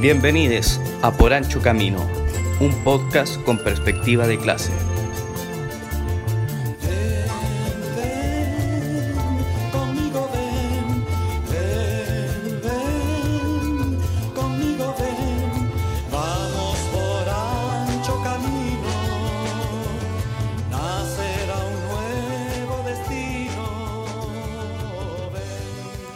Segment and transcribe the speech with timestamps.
[0.00, 1.98] Bienvenidos a Por Ancho Camino,
[2.60, 4.72] un podcast con perspectiva de clase.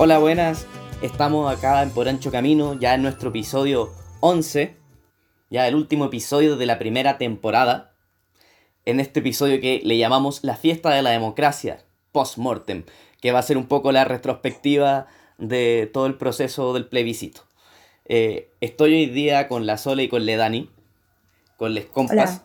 [0.04, 0.66] Hola, buenas.
[1.00, 4.74] Estamos acá en Por Ancho Camino, ya en nuestro episodio 11,
[5.48, 7.94] ya el último episodio de la primera temporada.
[8.84, 12.82] En este episodio que le llamamos La fiesta de la democracia, post-mortem,
[13.20, 15.06] que va a ser un poco la retrospectiva
[15.38, 17.42] de todo el proceso del plebiscito.
[18.04, 20.68] Eh, estoy hoy día con la Sole y con la Dani,
[21.56, 22.44] con les compas.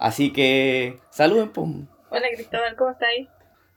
[0.00, 1.86] Así que saluden, pum.
[2.08, 3.28] Hola Cristóbal, ¿cómo estáis?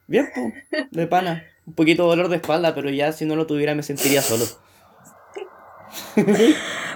[0.06, 0.50] Bien, pum,
[0.90, 1.44] de pana.
[1.66, 4.44] Un poquito de dolor de espalda, pero ya si no lo tuviera me sentiría solo.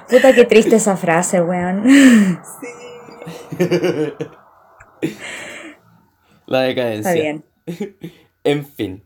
[0.09, 1.85] Puta que triste esa frase, weón.
[6.47, 7.11] La decadencia.
[7.13, 7.45] Está bien.
[8.45, 9.03] En fin.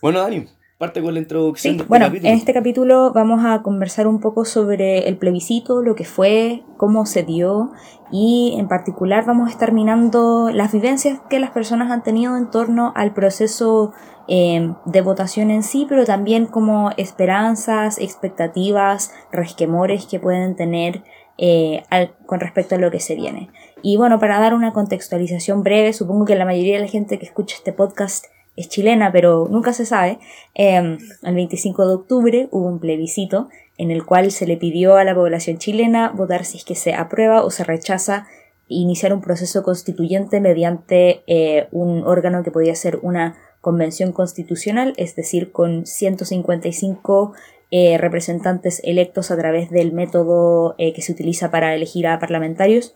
[0.00, 0.46] Bueno, Dani,
[0.78, 2.28] parte con la introducción Sí, de este bueno, capítulo.
[2.30, 7.06] en este capítulo vamos a conversar un poco sobre el plebiscito, lo que fue, cómo
[7.06, 7.70] se dio
[8.10, 12.50] y en particular vamos a estar minando las vivencias que las personas han tenido en
[12.50, 13.92] torno al proceso
[14.28, 21.02] eh, de votación en sí, pero también como esperanzas, expectativas, resquemores que pueden tener
[21.38, 21.82] eh,
[22.26, 23.50] con respecto a lo que se viene.
[23.82, 27.26] Y bueno, para dar una contextualización breve, supongo que la mayoría de la gente que
[27.26, 30.18] escucha este podcast es chilena, pero nunca se sabe.
[30.54, 33.48] Eh, el 25 de octubre hubo un plebiscito
[33.78, 36.94] en el cual se le pidió a la población chilena votar si es que se
[36.94, 38.26] aprueba o se rechaza
[38.68, 45.16] iniciar un proceso constituyente mediante eh, un órgano que podía ser una convención constitucional, es
[45.16, 47.32] decir, con 155
[47.70, 52.94] eh, representantes electos a través del método eh, que se utiliza para elegir a parlamentarios,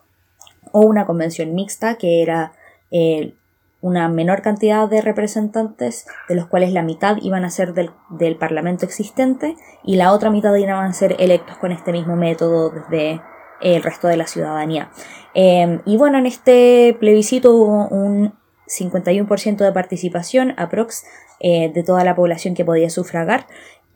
[0.72, 2.52] o una convención mixta, que era
[2.90, 3.32] eh,
[3.80, 8.36] una menor cantidad de representantes, de los cuales la mitad iban a ser del, del
[8.36, 13.22] Parlamento existente y la otra mitad iban a ser electos con este mismo método desde
[13.60, 14.90] el resto de la ciudadanía.
[15.34, 18.34] Eh, y bueno, en este plebiscito hubo un
[18.66, 21.04] 51% de participación, aprox,
[21.40, 23.46] eh, de toda la población que podía sufragar.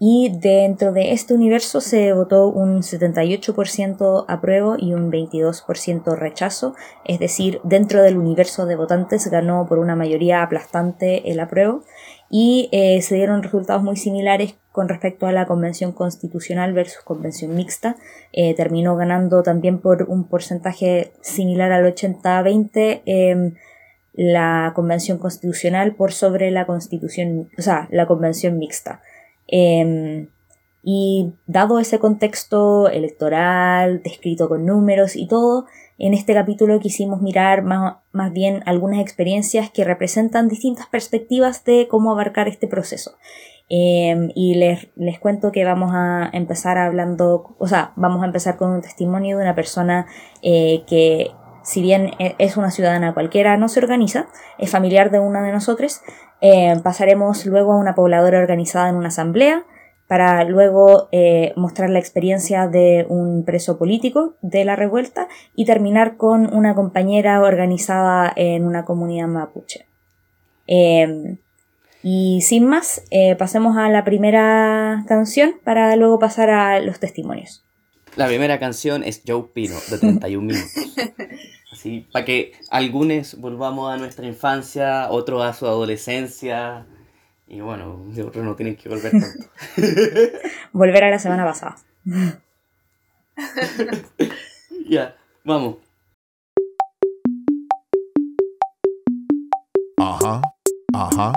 [0.02, 6.74] Y dentro de este universo se votó un 78% apruebo y un 22% rechazo.
[7.04, 11.84] Es decir, dentro del universo de votantes ganó por una mayoría aplastante el apruebo.
[12.30, 17.54] Y eh, se dieron resultados muy similares con respecto a la convención constitucional versus convención
[17.54, 17.96] mixta.
[18.32, 23.54] Eh, terminó ganando también por un porcentaje similar al 80-20 em,
[24.12, 29.00] la convención constitucional por sobre la constitución, o sea, la convención mixta.
[29.46, 30.28] Em,
[30.82, 35.66] y dado ese contexto electoral, descrito con números y todo,
[35.98, 41.88] en este capítulo quisimos mirar más, más bien algunas experiencias que representan distintas perspectivas de
[41.88, 43.12] cómo abarcar este proceso.
[43.72, 48.56] Em, y les, les cuento que vamos a empezar hablando, o sea, vamos a empezar
[48.56, 50.06] con un testimonio de una persona
[50.42, 51.30] eh, que,
[51.70, 54.26] si bien e- es una ciudadana cualquiera, no se organiza,
[54.58, 56.00] es familiar de una de nosotros.
[56.40, 59.64] Eh, pasaremos luego a una pobladora organizada en una asamblea
[60.08, 66.16] para luego eh, mostrar la experiencia de un preso político de la revuelta y terminar
[66.16, 69.86] con una compañera organizada en una comunidad mapuche.
[70.66, 71.36] Eh,
[72.02, 77.62] y sin más, eh, pasemos a la primera canción para luego pasar a los testimonios.
[78.16, 80.72] La primera canción es Joe Pino, de 31 minutos.
[81.80, 86.86] Así, para que algunos volvamos a nuestra infancia, otros a su adolescencia.
[87.48, 89.46] Y bueno, de otros no tienen que volver tanto.
[90.74, 91.76] Volver a la semana pasada.
[94.90, 95.76] ya, vamos.
[99.96, 100.42] Ajá,
[100.92, 101.32] ajá,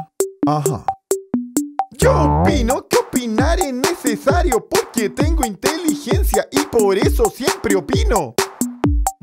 [0.45, 0.85] ajá.
[1.91, 8.35] Yo opino que opinar es necesario porque tengo inteligencia y por eso siempre opino.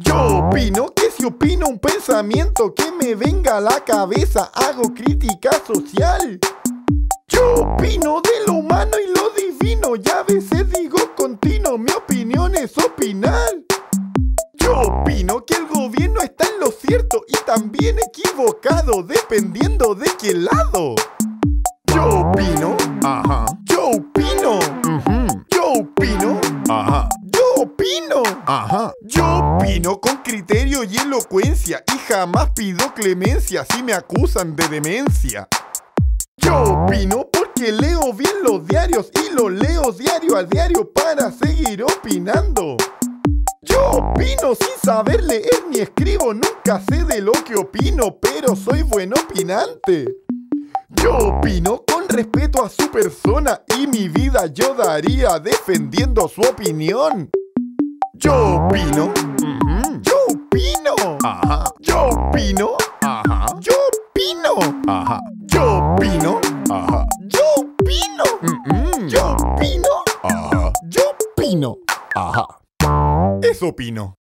[0.03, 5.51] Yo opino que si opino un pensamiento que me venga a la cabeza, hago crítica
[5.67, 6.39] social.
[7.29, 12.55] Yo opino de lo humano y lo divino, y a veces digo continuo, mi opinión
[12.57, 13.51] es opinar.
[14.55, 20.35] Yo opino que el gobierno está en lo cierto y también equivocado, dependiendo de qué
[20.35, 20.95] lado.
[21.87, 23.45] Yo opino, ajá.
[23.65, 25.45] Yo opino, ujú.
[25.51, 26.40] Yo opino,
[27.63, 28.93] opino, ajá.
[29.03, 35.49] Yo opino con criterio y elocuencia y jamás pido clemencia si me acusan de demencia.
[36.37, 41.83] Yo opino porque leo bien los diarios y los leo diario a diario para seguir
[41.83, 42.77] opinando.
[43.63, 48.83] Yo opino sin saber leer ni escribo, nunca sé de lo que opino, pero soy
[48.83, 50.07] buen opinante.
[51.03, 57.31] Yo opino con respeto a su persona y mi vida yo daría defendiendo su opinión.
[58.23, 59.15] Yo opino,
[60.03, 66.41] yo opino, ajá, yo opino, ajá, yo opino, ajá, yo opino,
[66.71, 69.89] ajá, yo opino, mm, yo opino,
[70.23, 71.03] ajá, yo
[71.35, 71.79] opino,
[72.15, 72.47] ajá.
[73.43, 74.15] Eso opino.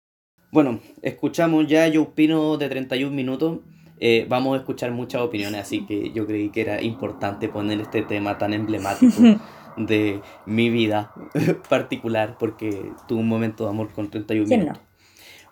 [0.53, 3.59] Bueno, escuchamos ya Yo Opino de 31 minutos.
[3.99, 8.01] Eh, vamos a escuchar muchas opiniones, así que yo creí que era importante poner este
[8.03, 9.11] tema tan emblemático
[9.79, 11.13] de mi vida
[11.69, 14.81] particular, porque tuve un momento de amor con 31 ¿Quién minutos.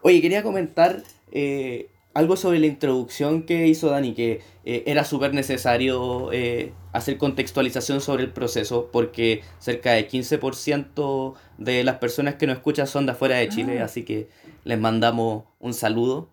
[0.02, 1.02] Oye, quería comentar
[1.32, 7.18] eh, algo sobre la introducción que hizo Dani, que eh, era súper necesario eh, hacer
[7.18, 13.06] contextualización sobre el proceso, porque cerca del 15% de las personas que nos escuchan son
[13.06, 13.86] de afuera de Chile, Ah.
[13.86, 14.30] así que
[14.64, 16.30] les mandamos un saludo.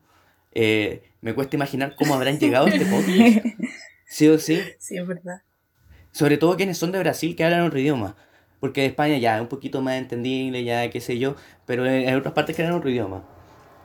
[0.52, 3.46] Eh, me cuesta imaginar cómo habrán llegado a este podcast.
[4.06, 4.60] Sí o sí.
[4.78, 5.42] Sí, es verdad.
[6.14, 8.14] Sobre todo quienes son de Brasil que hablan otro idioma.
[8.60, 11.34] Porque de España ya es un poquito más entendible, ya qué sé yo,
[11.66, 13.22] pero en otras partes que hablan otro idioma.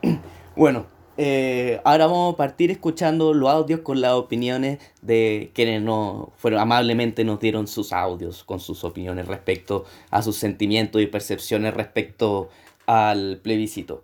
[0.56, 0.86] Bueno,
[1.16, 6.60] eh, ahora vamos a partir escuchando los audios con las opiniones de quienes nos fueron
[6.60, 12.50] amablemente nos dieron sus audios con sus opiniones respecto a sus sentimientos y percepciones respecto
[12.86, 14.02] al plebiscito.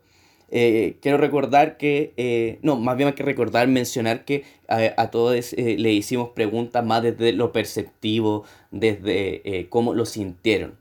[0.50, 5.52] Eh, quiero recordar que, eh, no, más bien que recordar, mencionar que a, a todos
[5.54, 10.78] eh, le hicimos preguntas más desde lo perceptivo, desde eh, cómo lo sintieron,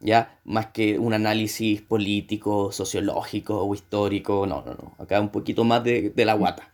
[0.00, 0.38] ¿ya?
[0.44, 5.84] Más que un análisis político, sociológico o histórico, no, no, no, acá un poquito más
[5.84, 6.72] de, de la guata,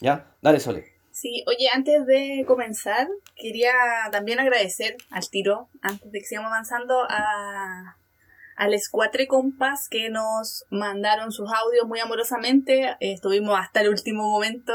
[0.00, 0.26] ¿ya?
[0.42, 0.84] Dale, Sole.
[1.12, 3.72] Sí, oye, antes de comenzar, quería
[4.12, 7.96] también agradecer al tiro, antes de que sigamos avanzando, a,
[8.60, 12.94] al Escuatre Compas que nos mandaron sus audios muy amorosamente.
[13.00, 14.74] Estuvimos hasta el último momento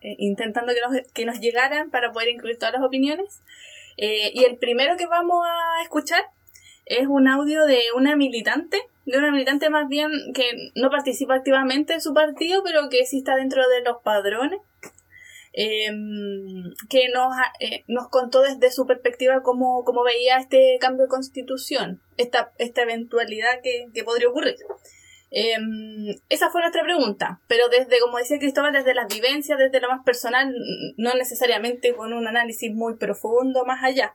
[0.00, 3.42] eh, intentando que nos, que nos llegaran para poder incluir todas las opiniones.
[3.96, 6.22] Eh, y el primero que vamos a escuchar
[6.86, 11.94] es un audio de una militante, de una militante más bien que no participa activamente
[11.94, 14.60] en su partido, pero que sí está dentro de los padrones
[15.52, 15.90] eh,
[16.88, 22.00] que nos, eh, nos contó desde su perspectiva cómo, cómo veía este cambio de constitución,
[22.16, 24.56] esta, esta eventualidad que, que podría ocurrir.
[25.30, 25.56] Eh,
[26.30, 30.02] esa fue nuestra pregunta, pero desde, como decía Cristóbal, desde las vivencias, desde lo más
[30.04, 30.54] personal,
[30.96, 34.14] no necesariamente con un análisis muy profundo más allá.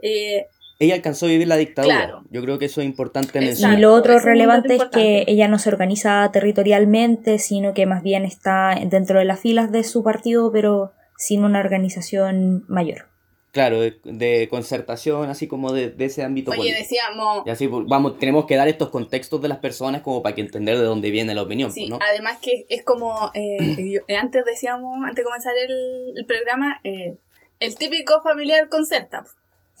[0.00, 0.46] Eh,
[0.80, 1.96] Ella alcanzó a vivir la dictadura.
[1.96, 2.24] Claro.
[2.30, 3.46] Yo creo que eso es importante Exacto.
[3.46, 3.78] mencionar.
[3.78, 8.02] Y lo otro es relevante es que ella no se organiza territorialmente, sino que más
[8.02, 13.06] bien está dentro de las filas de su partido, pero sin una organización mayor.
[13.52, 16.80] Claro, de, de concertación, así como de, de ese ámbito oye, político.
[16.82, 20.34] decíamos, Y así pues, vamos, tenemos que dar estos contextos de las personas como para
[20.34, 21.98] que entender de dónde viene la opinión, Sí, pues, ¿no?
[22.04, 26.80] además que es como, eh, yo- eh, antes decíamos, antes de comenzar el, el programa,
[26.82, 27.14] eh,
[27.60, 29.24] el típico familiar concerta.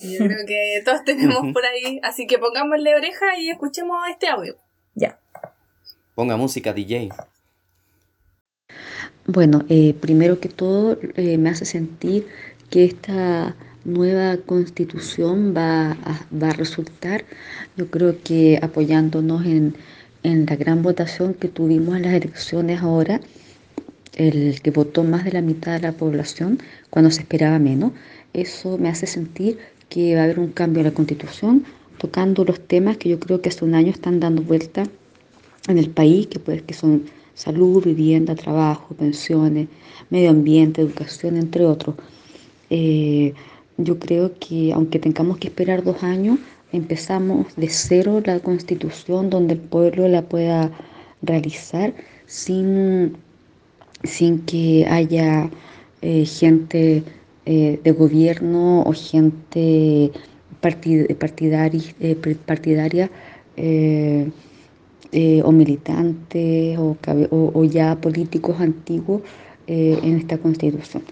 [0.00, 4.56] Yo creo que todos tenemos por ahí, así que pongámosle oreja y escuchemos este audio.
[4.94, 5.18] Ya.
[6.14, 7.10] Ponga música, DJ.
[9.26, 12.26] Bueno, eh, primero que todo eh, me hace sentir
[12.70, 17.24] que esta nueva constitución va a, va a resultar,
[17.76, 19.76] yo creo que apoyándonos en,
[20.22, 23.20] en la gran votación que tuvimos en las elecciones ahora,
[24.14, 26.58] el que votó más de la mitad de la población
[26.90, 27.92] cuando se esperaba menos,
[28.32, 29.58] eso me hace sentir
[29.94, 31.64] que va a haber un cambio en la constitución,
[31.98, 34.82] tocando los temas que yo creo que hace un año están dando vuelta
[35.68, 39.68] en el país, que, pues, que son salud, vivienda, trabajo, pensiones,
[40.10, 41.94] medio ambiente, educación, entre otros.
[42.70, 43.34] Eh,
[43.76, 46.40] yo creo que aunque tengamos que esperar dos años,
[46.72, 50.72] empezamos de cero la constitución donde el pueblo la pueda
[51.22, 51.94] realizar
[52.26, 53.16] sin,
[54.02, 55.50] sin que haya
[56.02, 57.04] eh, gente
[57.46, 60.10] eh, de gobierno o gente
[60.60, 63.10] partid- eh, partidaria
[63.56, 64.30] eh,
[65.12, 69.22] eh, o militantes o, ya políticos antiguos
[69.66, 71.02] en esta constitución.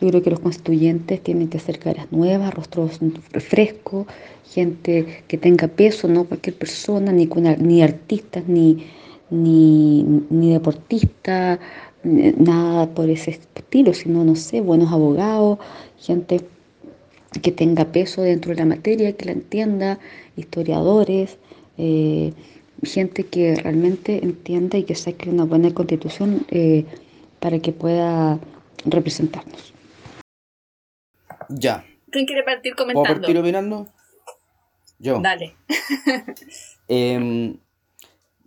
[0.00, 2.98] Yo creo que los constituyentes tienen que ser caras nuevas, rostros
[3.38, 4.06] frescos,
[4.44, 8.84] gente que tenga peso, no cualquier persona, ni, ni artistas, ni,
[9.30, 11.60] ni, ni deportistas,
[12.04, 15.58] nada por ese estilo, sino, no sé, buenos abogados,
[15.98, 16.40] gente
[17.40, 19.98] que tenga peso dentro de la materia, que la entienda,
[20.36, 21.38] historiadores,
[21.78, 22.32] eh,
[22.82, 26.84] gente que realmente entienda y que saque una buena constitución eh,
[27.40, 28.38] para que pueda
[28.84, 29.72] representarnos.
[31.48, 31.84] Ya.
[32.10, 33.20] ¿Quién quiere partir ¿Puedo comentando?
[33.20, 33.86] partir opinando?
[34.98, 35.20] Yo.
[35.20, 35.54] Dale.
[36.88, 37.56] Em,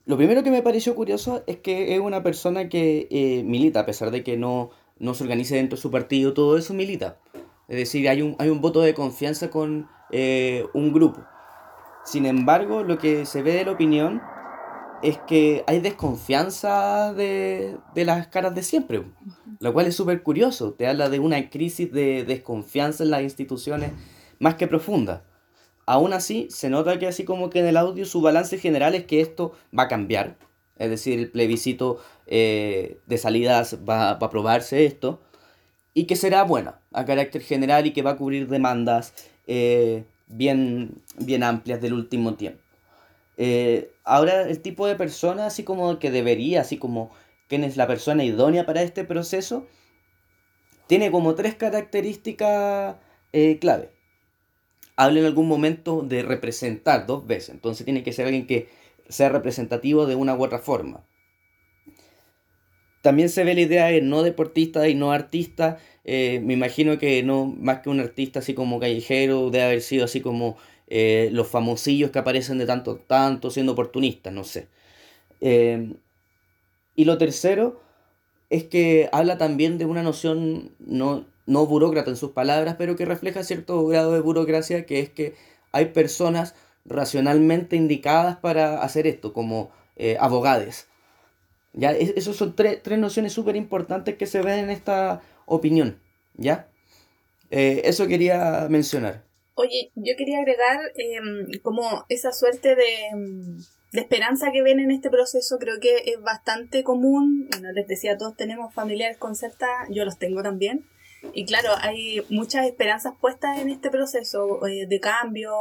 [0.06, 3.86] lo primero que me pareció curioso es que es una persona que eh, milita, a
[3.86, 4.70] pesar de que no,
[5.00, 7.18] no se organice dentro de su partido, todo eso milita.
[7.68, 11.24] Es decir, hay un, hay un voto de confianza con eh, un grupo.
[12.04, 14.22] Sin embargo, lo que se ve de la opinión
[15.02, 19.04] es que hay desconfianza de, de las caras de siempre,
[19.60, 20.74] lo cual es súper curioso.
[20.74, 23.92] Te habla de una crisis de desconfianza en las instituciones
[24.40, 25.24] más que profunda.
[25.86, 29.06] Aún así, se nota que así como que en el audio su balance general es
[29.06, 30.38] que esto va a cambiar.
[30.78, 35.22] Es decir, el plebiscito eh, de salidas va, a aprobarse esto.
[35.94, 39.14] Y que será buena a carácter general y que va a cubrir demandas
[39.48, 42.62] eh, bien, bien amplias del último tiempo.
[43.38, 47.12] Eh, ahora, el tipo de persona, así como que debería, así como
[47.48, 49.68] quién es la persona idónea para este proceso,
[50.88, 52.96] tiene como tres características
[53.60, 53.95] clave
[54.96, 57.50] habla en algún momento de representar dos veces.
[57.50, 58.70] Entonces tiene que ser alguien que
[59.10, 61.06] sea representativo de una u otra forma.
[63.02, 65.78] También se ve la idea de no deportista y no artista.
[66.06, 70.06] Eh, me imagino que no más que un artista así como callejero, debe haber sido
[70.06, 74.70] así como eh, los famosillos que aparecen de tanto tanto siendo oportunistas, no sé.
[75.42, 75.94] Eh,
[76.96, 77.80] y lo tercero
[78.50, 83.06] es que habla también de una noción no, no burócrata en sus palabras, pero que
[83.06, 85.36] refleja cierto grado de burocracia, que es que
[85.72, 90.88] hay personas racionalmente indicadas para hacer esto, como eh, abogades.
[91.74, 91.92] ¿Ya?
[91.92, 96.00] Es- Esas son tres, tres nociones súper importantes que se ven en esta opinión.
[96.36, 96.68] ¿Ya?
[97.52, 99.24] Eh, eso quería mencionar.
[99.56, 105.10] Oye, yo quería agregar em, como esa suerte de, de esperanza que ven en este
[105.10, 107.48] proceso, creo que es bastante común.
[107.52, 110.86] Bueno, les decía, todos tenemos familiares con secta, yo los tengo también.
[111.34, 115.52] Y claro, hay muchas esperanzas puestas en este proceso eh, de cambio.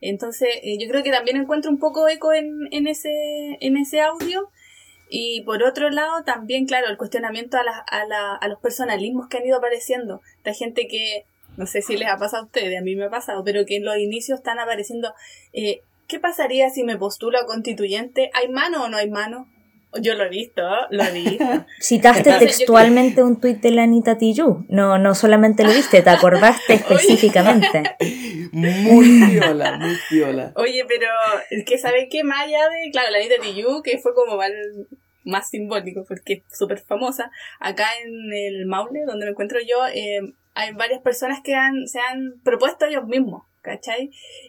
[0.00, 3.10] Entonces, eh, yo creo que también encuentro un poco eco en, en, ese,
[3.60, 4.50] en ese audio.
[5.08, 9.28] Y por otro lado, también, claro, el cuestionamiento a, la- a, la- a los personalismos
[9.28, 10.20] que han ido apareciendo.
[10.44, 11.24] La gente que,
[11.56, 13.76] no sé si les ha pasado a ustedes, a mí me ha pasado, pero que
[13.76, 15.14] en los inicios están apareciendo,
[15.52, 18.30] eh, ¿qué pasaría si me postulo a constituyente?
[18.34, 19.46] ¿Hay mano o no hay mano?
[20.00, 21.44] Yo lo he visto, lo he visto.
[21.80, 24.64] Citaste Entonces, yo textualmente un tuit de la Anita Tijoux.
[24.68, 27.82] No, no solamente lo viste, te acordaste específicamente.
[28.52, 30.52] Muy piola, muy piola.
[30.56, 31.08] Oye, pero
[31.50, 32.24] es que ¿saben qué?
[32.24, 34.50] Más allá de, claro, la Anita Tijoux, que fue como más,
[35.24, 40.34] más simbólico, porque es súper famosa, acá en el Maule, donde me encuentro yo, eh,
[40.54, 43.44] hay varias personas que han, se han propuesto ellos mismos,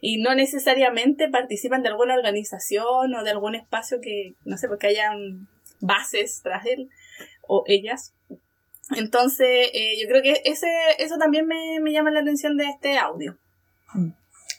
[0.01, 4.87] Y no necesariamente participan de alguna organización o de algún espacio que, no sé, porque
[4.87, 5.47] hayan
[5.79, 6.89] bases tras él
[7.47, 8.13] o ellas.
[8.95, 10.67] Entonces, eh, yo creo que ese,
[10.99, 13.37] eso también me, me llama la atención de este audio.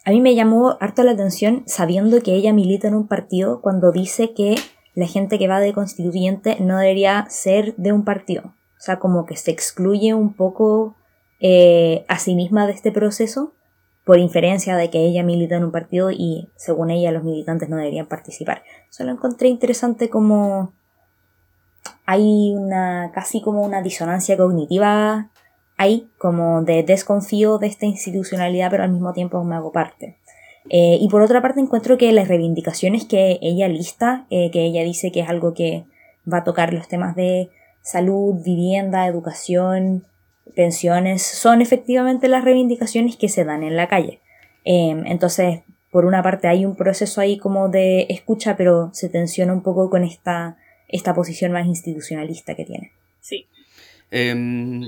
[0.04, 3.92] A mí me llamó harto la atención sabiendo que ella milita en un partido cuando
[3.92, 4.56] dice que
[4.94, 8.54] la gente que va de constituyente no debería ser de un partido.
[8.78, 10.96] O sea, como que se excluye un poco
[11.40, 13.52] eh, a sí misma de este proceso
[14.06, 17.76] por inferencia de que ella milita en un partido y según ella los militantes no
[17.76, 18.62] deberían participar.
[18.88, 20.72] Eso lo encontré interesante como
[22.06, 25.32] hay una casi como una disonancia cognitiva
[25.76, 30.16] ahí, como de desconfío de esta institucionalidad, pero al mismo tiempo me hago parte.
[30.70, 34.84] Eh, y por otra parte encuentro que las reivindicaciones que ella lista, eh, que ella
[34.84, 35.84] dice que es algo que
[36.32, 37.50] va a tocar los temas de
[37.82, 40.04] salud, vivienda, educación,
[40.54, 44.20] pensiones, son efectivamente las reivindicaciones que se dan en la calle.
[44.64, 45.60] Eh, entonces,
[45.90, 49.90] por una parte hay un proceso ahí como de escucha, pero se tensiona un poco
[49.90, 50.56] con esta,
[50.88, 52.92] esta posición más institucionalista que tiene.
[53.20, 53.46] Sí.
[54.10, 54.86] Em,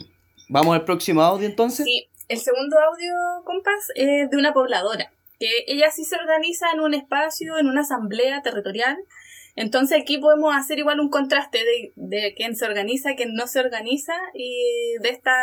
[0.48, 1.84] Vamos al próximo audio entonces.
[1.84, 6.80] Sí, el segundo audio, compas, es de una pobladora, que ella sí se organiza en
[6.80, 8.96] un espacio, en una asamblea territorial.
[9.60, 13.58] Entonces aquí podemos hacer igual un contraste de, de quién se organiza, quién no se
[13.58, 15.34] organiza y de esta,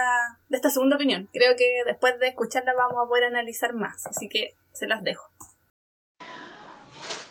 [0.47, 1.27] de esta segunda opinión.
[1.33, 5.29] Creo que después de escucharla vamos a poder analizar más, así que se las dejo.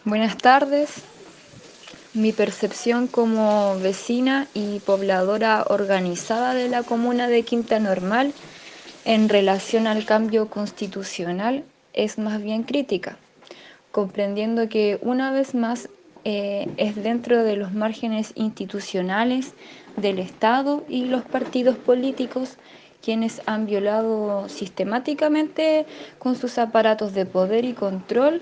[0.05, 1.03] Buenas tardes.
[2.13, 8.35] Mi percepción como vecina y pobladora organizada de la comuna de Quinta Normal
[9.07, 11.65] en relación al cambio constitucional
[11.95, 13.17] es más bien crítica,
[13.91, 15.89] comprendiendo que una vez más
[16.25, 19.55] eh, es dentro de los márgenes institucionales
[19.97, 22.57] del Estado y los partidos políticos
[23.03, 25.85] quienes han violado sistemáticamente
[26.19, 28.41] con sus aparatos de poder y control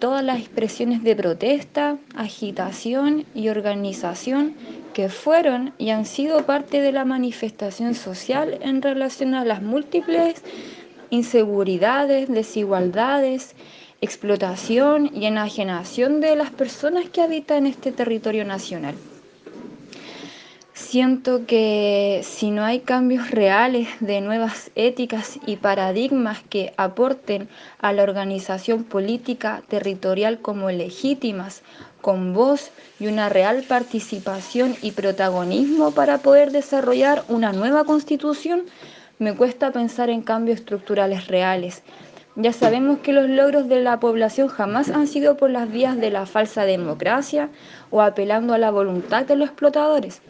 [0.00, 4.56] todas las expresiones de protesta, agitación y organización
[4.92, 10.42] que fueron y han sido parte de la manifestación social en relación a las múltiples
[11.10, 13.54] inseguridades, desigualdades,
[14.02, 18.96] explotación y enajenación de las personas que habitan este territorio nacional.
[20.74, 27.92] Siento que si no hay cambios reales de nuevas éticas y paradigmas que aporten a
[27.92, 31.62] la organización política territorial como legítimas,
[32.00, 38.62] con voz y una real participación y protagonismo para poder desarrollar una nueva constitución,
[39.20, 41.82] me cuesta pensar en cambios estructurales reales.
[42.34, 46.10] Ya sabemos que los logros de la población jamás han sido por las vías de
[46.10, 47.50] la falsa democracia
[47.90, 50.22] o apelando a la voluntad de los explotadores.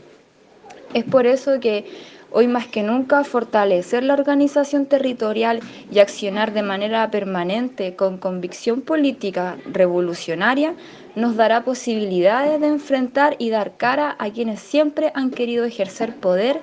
[0.94, 1.84] Es por eso que
[2.32, 5.60] hoy más que nunca fortalecer la organización territorial
[5.92, 10.74] y accionar de manera permanente con convicción política revolucionaria
[11.14, 16.62] nos dará posibilidades de enfrentar y dar cara a quienes siempre han querido ejercer poder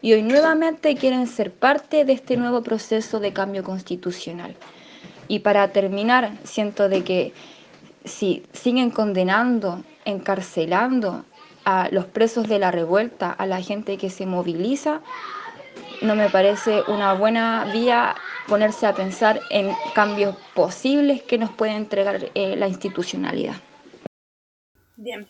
[0.00, 4.54] y hoy nuevamente quieren ser parte de este nuevo proceso de cambio constitucional.
[5.26, 7.32] Y para terminar, siento de que
[8.04, 11.24] si siguen condenando, encarcelando
[11.64, 15.02] a los presos de la revuelta, a la gente que se moviliza,
[16.00, 18.14] no me parece una buena vía
[18.46, 23.56] ponerse a pensar en cambios posibles que nos puede entregar eh, la institucionalidad.
[24.96, 25.28] Bien.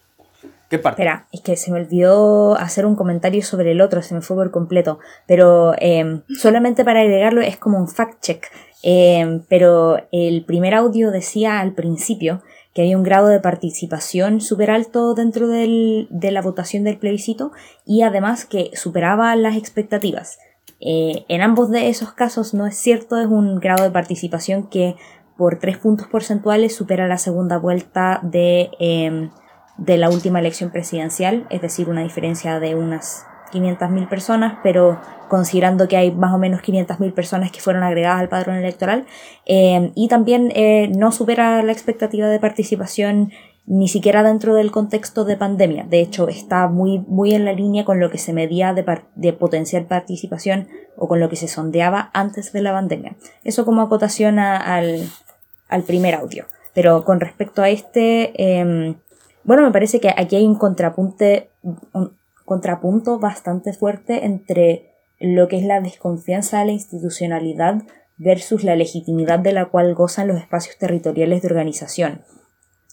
[0.69, 1.03] ¿Qué parte?
[1.03, 4.37] Espera, es que se me olvidó hacer un comentario sobre el otro, se me fue
[4.37, 4.99] por completo.
[5.27, 8.47] Pero eh, solamente para agregarlo es como un fact check.
[8.83, 12.43] Eh, pero el primer audio decía al principio
[12.75, 17.51] que había un grado de participación súper alto dentro del- de la votación del plebiscito
[17.85, 20.39] y además que superaba las expectativas.
[20.81, 24.95] Eh, en ambos de esos casos no es cierto, es un grado de participación que
[25.37, 29.31] por tres puntos porcentuales supera la segunda vuelta de, eh,
[29.79, 35.89] de la última elección presidencial, es decir, una diferencia de unas 500.000 personas, pero considerando
[35.89, 39.07] que hay más o menos 500.000 personas que fueron agregadas al padrón electoral,
[39.47, 43.31] eh, y también eh, no supera la expectativa de participación
[43.67, 45.85] ni siquiera dentro del contexto de pandemia.
[45.85, 49.33] De hecho, está muy, muy en la línea con lo que se medía de, de
[49.35, 53.17] potencial participación o con lo que se sondeaba antes de la pandemia.
[53.45, 55.07] Eso como acotación al,
[55.69, 56.47] al primer audio.
[56.73, 58.97] Pero con respecto a este, eh,
[59.49, 62.13] bueno, me parece que aquí hay un contrapunte, un
[62.45, 67.83] contrapunto bastante fuerte entre lo que es la desconfianza de la institucionalidad
[68.19, 72.21] versus la legitimidad de la cual gozan los espacios territoriales de organización.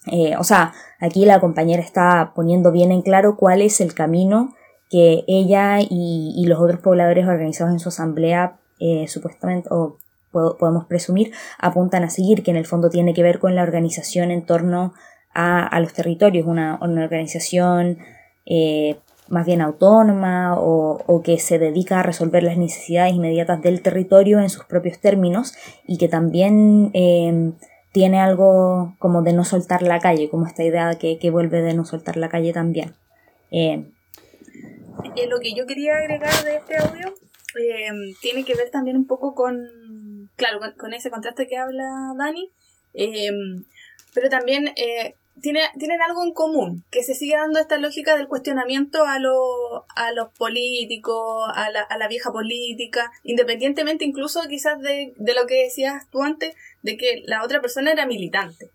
[0.09, 4.53] Eh, o sea, aquí la compañera está poniendo bien en claro cuál es el camino
[4.89, 9.97] que ella y, los otros pobladores organizados en su asamblea eh, supuestamente o
[10.31, 13.63] po- podemos presumir apuntan a seguir, que en el fondo tiene que ver con la
[13.63, 14.93] organización en torno
[15.35, 17.99] a, a los territorios, una, una organización
[18.45, 23.81] eh, más bien autónoma o, o que se dedica a resolver las necesidades inmediatas del
[23.81, 25.53] territorio en sus propios términos
[25.87, 27.51] y que también eh,
[27.91, 31.73] tiene algo como de no soltar la calle, como esta idea que, que vuelve de
[31.73, 32.93] no soltar la calle también.
[33.51, 33.85] Eh,
[35.29, 37.13] lo que yo quería agregar de este audio
[37.59, 37.89] eh,
[38.21, 42.51] tiene que ver también un poco con, claro, con, ese contraste que habla Dani,
[44.13, 48.27] pero también eh, tiene, tienen algo en común, que se sigue dando esta lógica del
[48.27, 55.33] cuestionamiento a, lo- a los políticos, a la, vieja política, independientemente incluso quizás de, de
[55.33, 58.69] lo que decías tú antes, de que la otra persona era militante.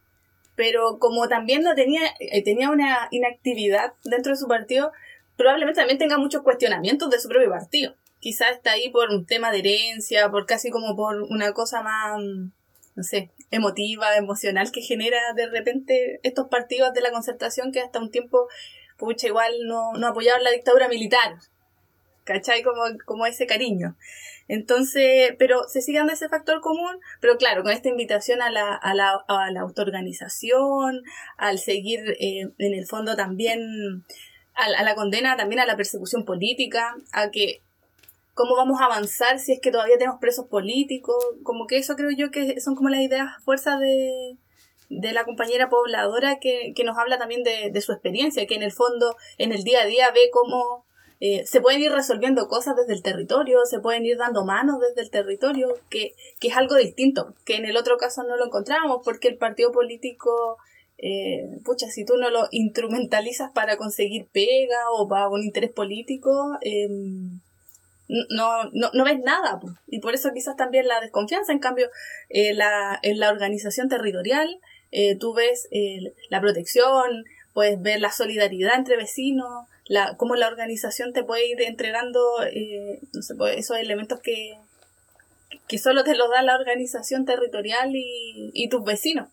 [0.57, 4.93] Pero como también no tenía, eh, tenía una inactividad dentro de su partido,
[5.37, 7.95] probablemente también tenga muchos cuestionamientos de su propio partido.
[8.19, 12.19] Quizás está ahí por un tema de herencia, por casi como por una cosa más,
[12.19, 12.51] mm,
[12.97, 17.99] no sé, emotiva, emocional que genera de repente estos partidos de la concertación que hasta
[17.99, 18.49] un tiempo,
[18.97, 21.37] pucha, igual no, no apoyaban la dictadura militar.
[22.25, 22.63] ¿Cachai?
[22.63, 23.97] Como, como ese cariño.
[24.47, 28.75] Entonces, pero se sigue dando ese factor común, pero claro, con esta invitación a la,
[28.75, 31.03] a la, a la autoorganización,
[31.37, 34.05] al seguir eh, en el fondo también
[34.55, 37.63] a la condena, también a la persecución política, a que
[38.41, 42.09] cómo vamos a avanzar si es que todavía tenemos presos políticos, como que eso creo
[42.11, 44.39] yo que son como las ideas fuerzas de,
[44.89, 48.63] de la compañera pobladora que, que nos habla también de, de su experiencia, que en
[48.63, 50.87] el fondo, en el día a día ve cómo
[51.21, 55.03] eh, se pueden ir resolviendo cosas desde el territorio, se pueden ir dando manos desde
[55.03, 59.03] el territorio, que, que es algo distinto, que en el otro caso no lo encontramos,
[59.05, 60.57] porque el partido político,
[60.97, 66.57] eh, pucha, si tú no lo instrumentalizas para conseguir pega o para un interés político,
[66.63, 66.89] eh,
[68.31, 69.61] no, no, no ves nada.
[69.87, 71.89] Y por eso quizás también la desconfianza, en cambio,
[72.29, 78.11] eh, la, en la organización territorial, eh, tú ves eh, la protección, puedes ver la
[78.11, 82.21] solidaridad entre vecinos, la, cómo la organización te puede ir entregando
[83.13, 84.59] no sé, pues, esos elementos que,
[85.69, 89.29] que solo te los da la organización territorial y, y tus vecinos.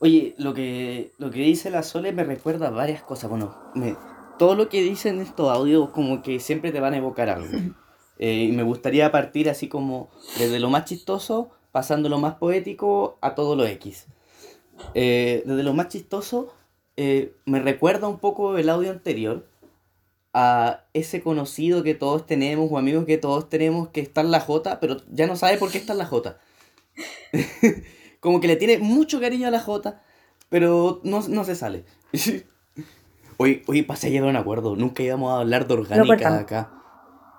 [0.00, 3.28] Oye, lo que, lo que dice la Sole me recuerda a varias cosas.
[3.28, 3.96] Bueno, me,
[4.38, 7.48] todo lo que dicen estos audios como que siempre te van a evocar algo.
[8.20, 13.16] Eh, y me gustaría partir así como desde lo más chistoso, pasando lo más poético
[13.20, 14.08] a todo lo X.
[14.94, 16.52] Eh, desde lo más chistoso,
[16.96, 19.46] eh, me recuerda un poco el audio anterior
[20.34, 24.40] a ese conocido que todos tenemos o amigos que todos tenemos que está en la
[24.40, 26.38] J, pero ya no sabe por qué está en la J.
[28.20, 30.02] como que le tiene mucho cariño a la J,
[30.48, 31.84] pero no, no se sale.
[33.38, 34.74] Hoy, hoy pasé a llegar a un acuerdo.
[34.76, 36.70] Nunca íbamos a hablar de orgánica acá.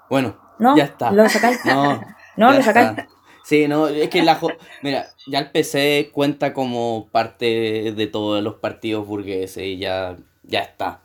[0.10, 1.12] Bueno, No, ya está.
[1.12, 1.60] lo sacáis.
[1.66, 2.02] No,
[2.38, 2.90] No, lo sacáis.
[2.92, 3.08] está.
[3.44, 4.40] Sí, no, es que la
[4.82, 10.60] Mira, ya el PC cuenta como parte de todos los partidos burgueses y ya, ya
[10.62, 11.02] está.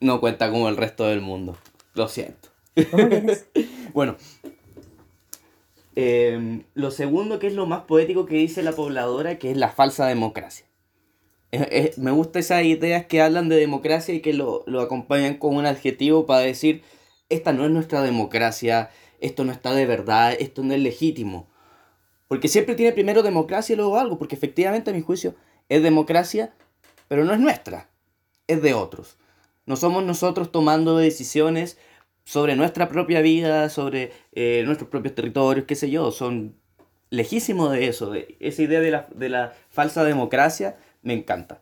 [0.00, 1.56] No cuenta como el resto del mundo.
[1.94, 2.50] Lo siento.
[3.94, 4.16] Bueno.
[5.94, 9.68] em, lo segundo que es lo más poético que dice la pobladora, que es la
[9.68, 10.66] falsa democracia.
[11.54, 15.34] Es- es- me gusta esas ideas que hablan de democracia y que lo, lo acompañan
[15.36, 16.82] con un adjetivo para decir,
[17.28, 18.90] esta no es nuestra democracia,
[19.20, 21.48] esto no está de verdad, esto no es legítimo.
[22.28, 25.34] Porque siempre tiene primero democracia y luego algo, porque efectivamente a mi juicio
[25.68, 26.54] es democracia,
[27.08, 27.90] pero no es nuestra,
[28.46, 29.16] es de otros.
[29.66, 31.78] No somos nosotros tomando decisiones
[32.24, 36.56] sobre nuestra propia vida, sobre eh, nuestros propios territorios, qué sé yo, son
[37.10, 41.60] lejísimos de eso, de esa idea de la, de la falsa democracia, me encanta.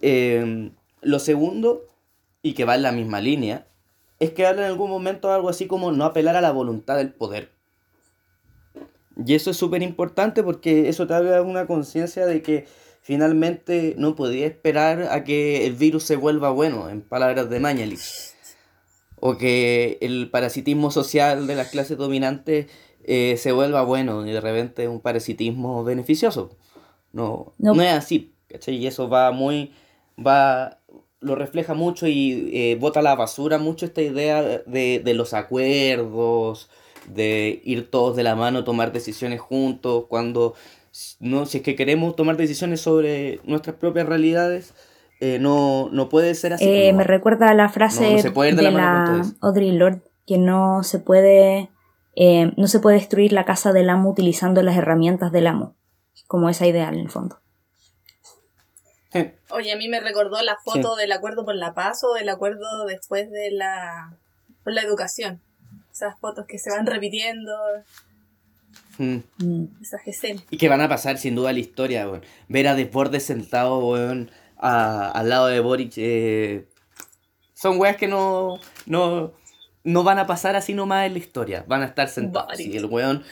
[0.00, 0.70] Eh,
[1.02, 1.88] lo segundo,
[2.42, 3.66] y que va en la misma línea,
[4.18, 7.12] es que habla en algún momento algo así como no apelar a la voluntad del
[7.12, 7.50] poder.
[9.24, 12.66] Y eso es súper importante porque eso te habla de una conciencia de que
[13.00, 18.34] finalmente no podía esperar a que el virus se vuelva bueno, en palabras de Mañalich.
[19.18, 22.66] O que el parasitismo social de las clases dominantes
[23.04, 26.50] eh, se vuelva bueno y de repente un parasitismo beneficioso.
[27.16, 27.74] No, No.
[27.74, 27.82] no.
[27.82, 28.76] es así, ¿cachai?
[28.76, 29.72] Y eso va muy,
[30.24, 30.78] va,
[31.20, 35.34] lo refleja mucho y eh, bota a la basura mucho esta idea de, de los
[35.34, 36.70] acuerdos,
[37.08, 40.54] de ir todos de la mano, tomar decisiones juntos, cuando
[41.20, 44.74] no, si es que queremos tomar decisiones sobre nuestras propias realidades,
[45.20, 46.64] eh, no, no puede ser así.
[46.64, 46.98] Eh, no.
[46.98, 49.18] me recuerda a la frase No, no se puede ir de de la mano con
[49.18, 49.38] la todo eso.
[49.40, 51.70] Audre Lorde que no se puede
[52.16, 55.75] eh, no se puede destruir la casa del amo utilizando las herramientas del amo.
[56.26, 57.38] Como esa idea en el fondo.
[59.50, 62.84] Oye, a mí me recordó la foto del acuerdo por la paz o del acuerdo
[62.86, 64.14] después de la
[64.62, 65.40] por la educación.
[65.90, 67.52] Esas fotos que se van repitiendo,
[68.98, 69.18] Mm.
[69.38, 69.64] Mm.
[69.82, 70.42] esas escenas.
[70.50, 72.24] Y que van a pasar sin duda a la historia, weón.
[72.48, 75.92] Ver a Desbordes sentado, weón, a- al lado de Boric.
[75.96, 76.66] eh,
[77.54, 79.32] son weas que no, no,
[79.84, 81.64] no van a pasar así nomás en la historia.
[81.68, 82.58] Van a estar sentados.
[82.60, 83.24] Y el weón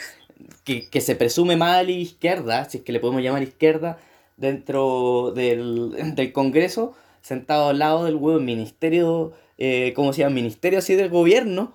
[0.64, 3.98] que, que se presume más a la izquierda, si es que le podemos llamar izquierda,
[4.36, 10.34] dentro del, del Congreso, sentado al lado del weón ministerio, eh, ¿cómo se llama?
[10.34, 11.72] Ministerio así del gobierno.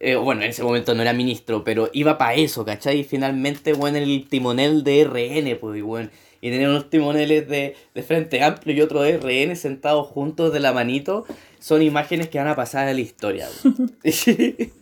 [0.00, 3.00] Eh, bueno, en ese momento no era ministro, pero iba para eso, ¿cachai?
[3.00, 7.76] Y finalmente, bueno, el timonel de RN, pues, y bueno, y tener unos timoneles de,
[7.94, 11.24] de Frente Amplio y otro de RN sentados juntos de la manito,
[11.60, 13.48] son imágenes que van a pasar a la historia.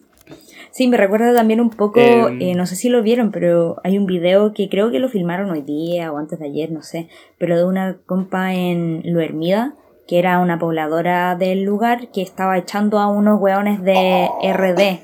[0.72, 2.40] Sí, me recuerda también un poco, Em.
[2.40, 5.50] eh, no sé si lo vieron, pero hay un video que creo que lo filmaron
[5.50, 9.74] hoy día o antes de ayer, no sé, pero de una compa en Lo Hermida,
[10.06, 15.00] que era una pobladora del lugar que estaba echando a unos hueones de RD,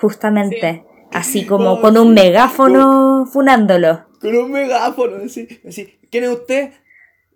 [0.00, 2.22] justamente, así como con un sí.
[2.22, 4.02] megáfono funándolo.
[4.20, 5.98] Con un megáfono, así, así.
[6.10, 6.70] ¿Quién es usted?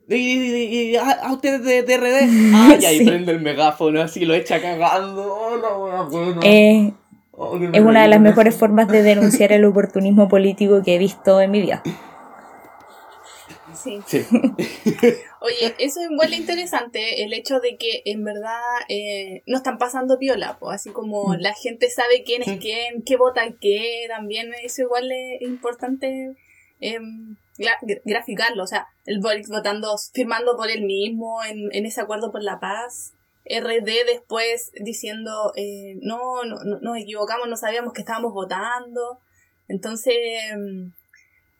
[0.06, 2.52] Y, y- y- a, a usted de, de RD.
[2.54, 3.04] Ah, y ahí Sí.
[3.06, 5.24] prende el megáfono, así lo echa cagando.
[5.34, 6.40] Oh.
[6.42, 6.92] Eh,
[7.72, 8.60] es una de las mejores eso.
[8.60, 11.82] formas de denunciar el oportunismo político que he visto en mi vida.
[13.74, 14.00] Sí.
[14.06, 14.24] Sí.
[15.40, 20.18] Oye, eso es igual interesante, el hecho de que en verdad eh, no están pasando
[20.18, 22.58] piola, pues, así como la gente sabe quién es Mm.
[22.60, 26.34] quién, qué vota qué, también eso igual es importante
[26.80, 31.84] em, gra- gra- graficarlo, o sea, el Boric votando, firmando por él mismo en, en
[31.86, 33.12] ese acuerdo por la paz,
[33.46, 39.20] RD después diciendo, eh, no, no, no, nos equivocamos, no sabíamos que estábamos votando,
[39.68, 40.14] entonces...
[40.50, 40.92] em,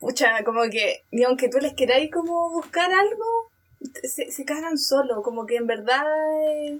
[0.01, 3.25] Pucha, como que, ni aunque tú les queráis como buscar algo,
[4.03, 6.05] se, se cagan solo, como que en verdad
[6.42, 6.79] eh,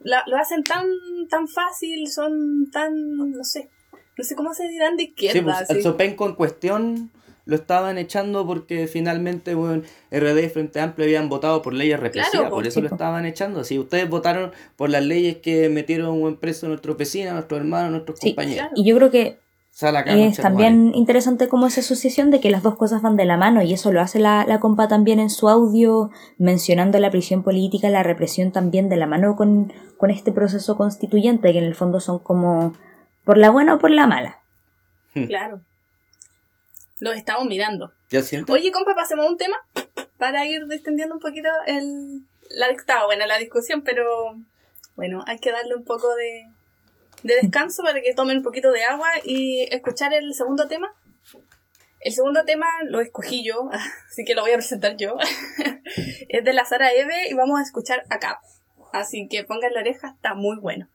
[0.00, 0.86] la- lo hacen tan
[1.30, 3.68] tan fácil, son tan, no sé,
[4.16, 5.42] no sé cómo se dirán de Sí, izquierda.
[5.44, 5.72] pues, así.
[5.74, 7.10] el Sopenco en cuestión
[7.46, 12.32] lo estaban echando porque finalmente, bueno, RD y Frente Amplio habían votado por leyes represivas,
[12.32, 13.64] Claro, por po, eso sí, lo estaban echando.
[13.64, 17.60] Si ustedes votaron por las leyes que metieron buen preso a nuestros vecinos, a nuestros
[17.60, 18.68] hermanos, a nuestros Sí, compañeros.
[18.74, 19.38] Y yo creo que
[19.80, 23.36] acá, es también interesante como esa asociación de que las dos cosas van de la
[23.36, 27.42] mano y eso lo hace la, la compa también en su audio mencionando la prisión
[27.42, 31.74] política, la represión también de la mano con, con este proceso constituyente que en el
[31.74, 32.72] fondo son como
[33.24, 34.38] por la buena o por la mala.
[35.12, 35.60] Claro.
[36.98, 37.92] Los estamos mirando.
[38.48, 39.56] Oye, compa, pasemos un tema
[40.16, 42.22] para ir distendiendo un poquito el...
[42.48, 44.36] La, estaba buena la discusión, pero
[44.94, 46.46] bueno, hay que darle un poco de,
[47.22, 50.94] de descanso para que tomen un poquito de agua y escuchar el segundo tema.
[52.00, 53.68] El segundo tema lo escogí yo,
[54.08, 55.16] así que lo voy a presentar yo.
[56.28, 58.40] es de la Sara Eve y vamos a escuchar acá.
[58.92, 60.88] Así que pongan la oreja, está muy bueno.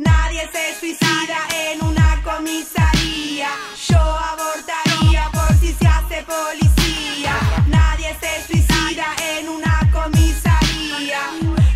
[0.00, 3.50] Nadie se suicida en una comisaría.
[3.86, 7.34] Yo abortaría por si se hace policía.
[7.66, 11.20] Nadie se suicida en una comisaría.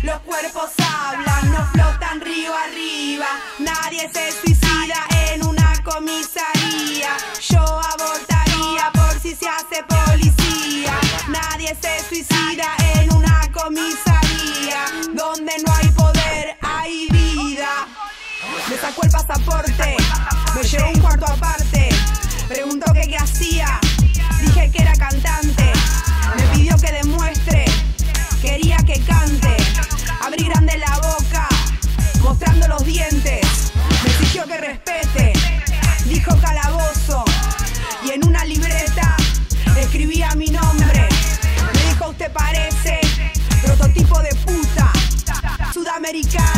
[0.01, 3.27] Los cuerpos hablan, no flotan río arriba.
[3.59, 4.44] Nadie se suicida
[22.47, 23.79] Preguntó que qué hacía,
[24.41, 25.71] dije que era cantante.
[26.35, 27.65] Me pidió que demuestre,
[28.41, 29.57] quería que cante.
[30.23, 31.47] Abrí grande la boca,
[32.21, 33.71] mostrando los dientes.
[34.03, 35.33] Me exigió que respete,
[36.05, 37.25] dijo calabozo.
[38.05, 39.17] Y en una libreta
[39.77, 41.09] escribía mi nombre.
[41.73, 42.99] Me dijo usted parece
[43.63, 44.91] prototipo de puta
[45.73, 46.54] sudamericanas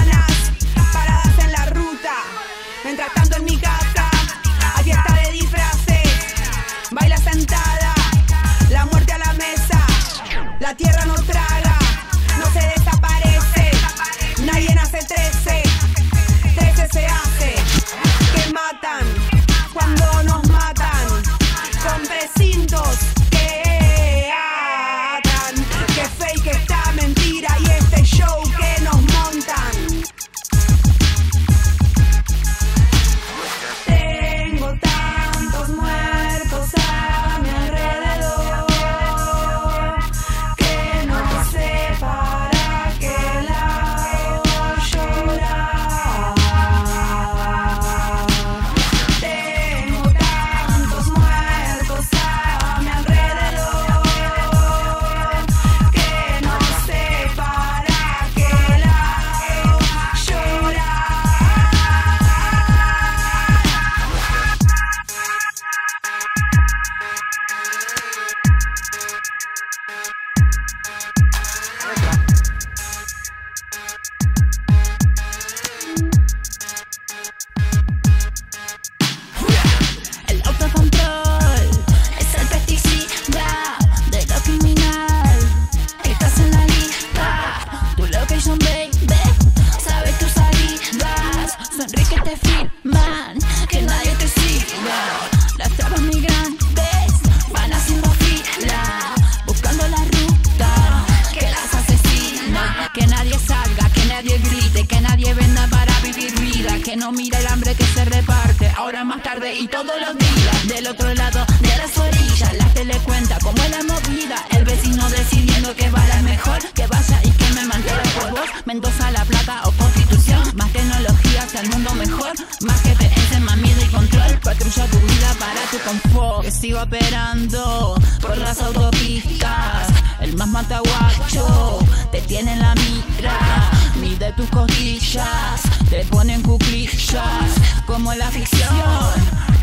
[106.98, 110.68] no mira el hambre que se reparte, ahora más tarde y todos los días.
[110.68, 114.46] Del otro lado de las orillas, la tele cuenta cómo es la movida.
[114.52, 118.50] El vecino decidiendo que va la mejor, que vaya y que me mantenga por vos.
[118.66, 122.34] Mendoza, La Plata o Constitución, más tecnología hacia el mundo mejor.
[122.62, 123.08] Más que te
[123.48, 126.42] más miedo y control, patrulla tu vida para tu confort.
[126.44, 129.88] Que sigo operando por las autopistas.
[130.20, 131.80] El más mataguacho
[132.12, 133.72] te tiene en la mira.
[134.02, 137.52] Mide tus costillas, te ponen cuclillas.
[137.86, 138.70] Como en la ficción,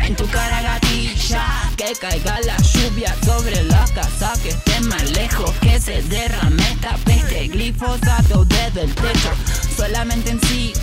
[0.01, 1.71] en tu cara gatilla.
[1.77, 5.51] Que caiga la lluvia sobre la casa, que esté más lejos.
[5.61, 9.31] Que se derrame esta peste, glifosato desde el techo.
[9.75, 10.74] Solamente encima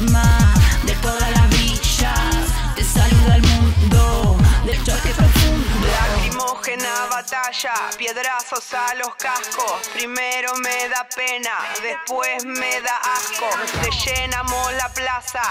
[7.96, 9.88] Piedrazos a los cascos.
[9.94, 13.48] Primero me da pena, después me da asco.
[13.80, 15.42] Te llenamos la plaza,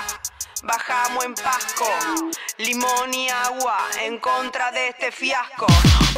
[0.61, 1.89] bajamos en Pasco.
[2.57, 5.65] Limón y agua en contra de este fiasco.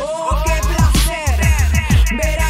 [0.01, 2.42] Oh, qué placer ver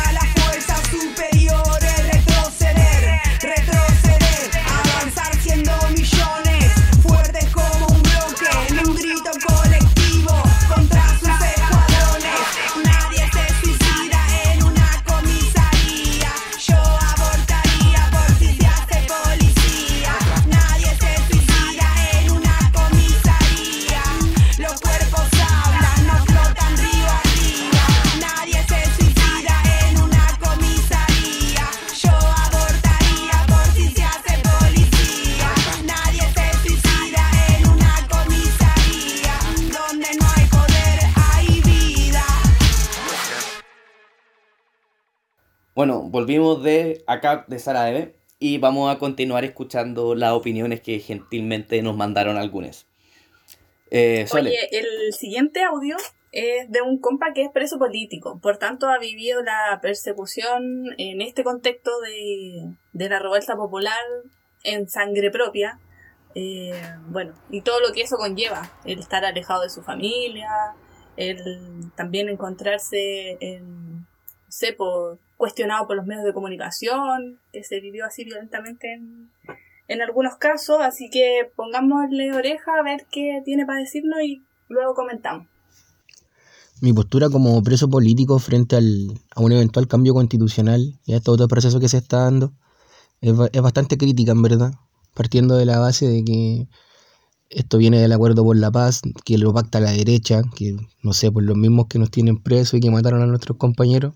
[45.75, 51.81] Bueno, volvimos de acá de Sarajevo y vamos a continuar escuchando las opiniones que gentilmente
[51.81, 52.85] nos mandaron algunos.
[53.89, 55.97] Eh, Oye, el siguiente audio
[56.31, 61.21] es de un compa que es preso político, por tanto ha vivido la persecución en
[61.21, 64.01] este contexto de, de la revuelta popular
[64.63, 65.79] en sangre propia.
[66.35, 70.49] Eh, bueno, y todo lo que eso conlleva, el estar alejado de su familia,
[71.17, 74.07] el también encontrarse en, no
[74.49, 80.37] sé, por, cuestionado por los medios de comunicación, que se vivió así violentamente en, algunos
[80.37, 85.45] casos, así que pongámosle oreja a ver qué tiene para decirnos y luego comentamos.
[86.79, 91.35] Mi postura como preso político frente al, a un eventual cambio constitucional y a todo
[91.35, 92.53] este proceso que se está dando
[93.19, 94.71] es, es bastante crítica, en verdad,
[95.13, 96.67] partiendo de la base de que
[97.49, 101.33] esto viene del acuerdo por la paz, que lo pacta la derecha, que no sé,
[101.33, 104.13] por los mismos que nos tienen presos y que mataron a nuestros compañeros,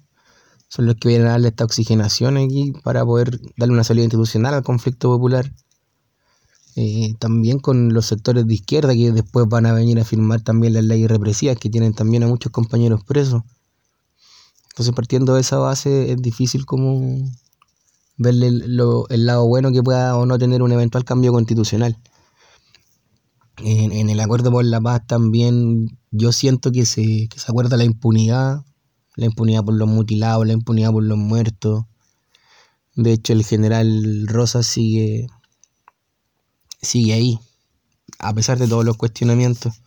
[0.69, 4.53] son los que vienen a darle esta oxigenación aquí para poder darle una salida institucional
[4.53, 5.51] al conflicto popular.
[6.75, 10.73] Eh, también con los sectores de izquierda que después van a venir a firmar también
[10.73, 13.41] las leyes represivas que tienen también a muchos compañeros presos.
[14.69, 17.31] Entonces partiendo de esa base es difícil como
[18.17, 21.97] verle el, lo- el lado bueno que pueda o no tener un eventual cambio constitucional.
[23.57, 27.75] En, en el acuerdo por la paz también yo siento que se, que se acuerda
[27.77, 28.63] la impunidad,
[29.17, 31.83] la impunidad por los mutilados, la impunidad por los muertos.
[32.95, 35.27] De hecho el general Rosas sigue
[36.81, 37.39] sigue ahí,
[38.19, 39.81] a pesar de todos los cuestionamientos.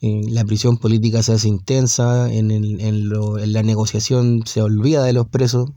[0.00, 4.62] Eh, la prisión política se hace intensa, en, el- en lo- en la negociación se
[4.62, 5.70] olvida de los presos,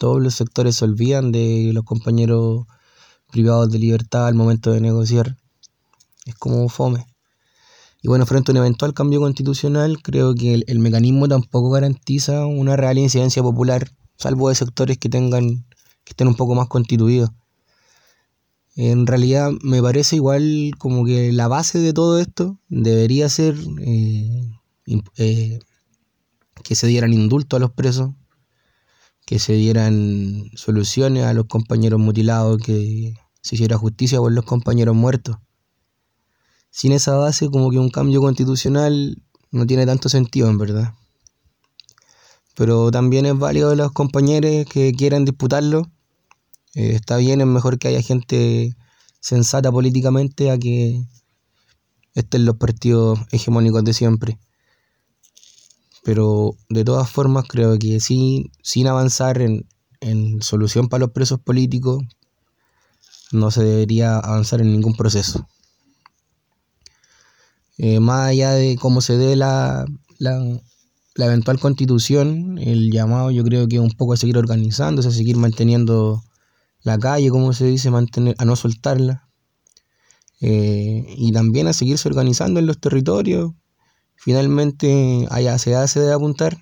[0.00, 2.66] todos los sectores se olvidan de los compañeros
[3.32, 5.36] privados de libertad al momento de negociar.
[6.26, 7.06] Es como fome.
[8.02, 12.46] Y bueno, frente a un eventual cambio constitucional, creo que el, el mecanismo tampoco garantiza
[12.46, 15.66] una real incidencia popular, salvo de sectores que tengan,
[16.04, 17.30] que estén un poco más constituidos.
[18.76, 24.50] En realidad me parece igual como que la base de todo esto debería ser eh,
[25.18, 25.58] eh,
[26.62, 28.14] que se dieran indultos a los presos,
[29.26, 34.96] que se dieran soluciones a los compañeros mutilados, que se hiciera justicia por los compañeros
[34.96, 35.36] muertos.
[36.70, 40.94] Sin esa base como que un cambio constitucional no tiene tanto sentido en verdad.
[42.54, 45.90] Pero también es válido de los compañeros que quieran disputarlo
[46.74, 48.76] eh, está bien, es mejor que haya gente
[49.20, 51.04] sensata políticamente a que
[52.14, 54.38] estén los partidos hegemónicos de siempre.
[56.04, 59.66] Pero de todas formas creo que sí, sin avanzar en,
[60.00, 62.02] en solución para los presos políticos,
[63.32, 65.48] no se debería avanzar en ningún proceso.
[67.82, 69.86] Eh, más allá de cómo se dé la,
[70.18, 70.38] la,
[71.14, 75.12] la eventual constitución, el llamado yo creo que es un poco a seguir organizándose, a
[75.12, 76.22] seguir manteniendo
[76.82, 79.30] la calle, como se dice, mantener, a no soltarla.
[80.42, 83.52] Eh, y también a seguirse organizando en los territorios.
[84.14, 86.58] Finalmente, allá se hace de apuntar.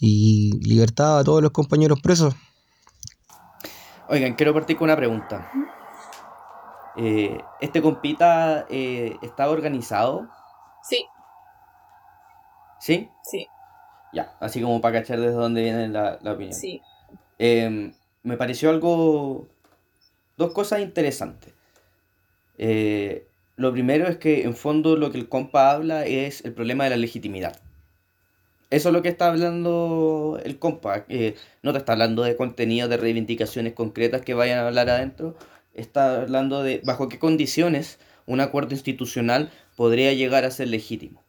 [0.00, 2.34] Y libertad a todos los compañeros presos.
[4.08, 5.50] Oigan, quiero partir con una pregunta.
[6.96, 10.28] Eh, ¿Este compita eh, está organizado?
[10.82, 11.06] Sí,
[12.80, 13.08] ¿Sí?
[13.22, 13.46] sí,
[14.12, 16.54] Ya, así como para cachar desde dónde viene la, la opinión.
[16.54, 16.80] sí.
[17.38, 19.48] Eh, me pareció algo.
[20.36, 21.52] Dos cosas interesantes.
[22.58, 23.26] Eh,
[23.56, 26.90] lo primero es que en fondo lo que el compa habla es el problema de
[26.90, 27.56] la legitimidad.
[28.70, 31.04] Eso es lo que está hablando el compa.
[31.62, 35.34] no te está hablando de contenido, de reivindicaciones concretas que vayan a hablar adentro.
[35.74, 41.22] Está hablando de bajo qué condiciones un acuerdo institucional podría llegar a ser legítimo.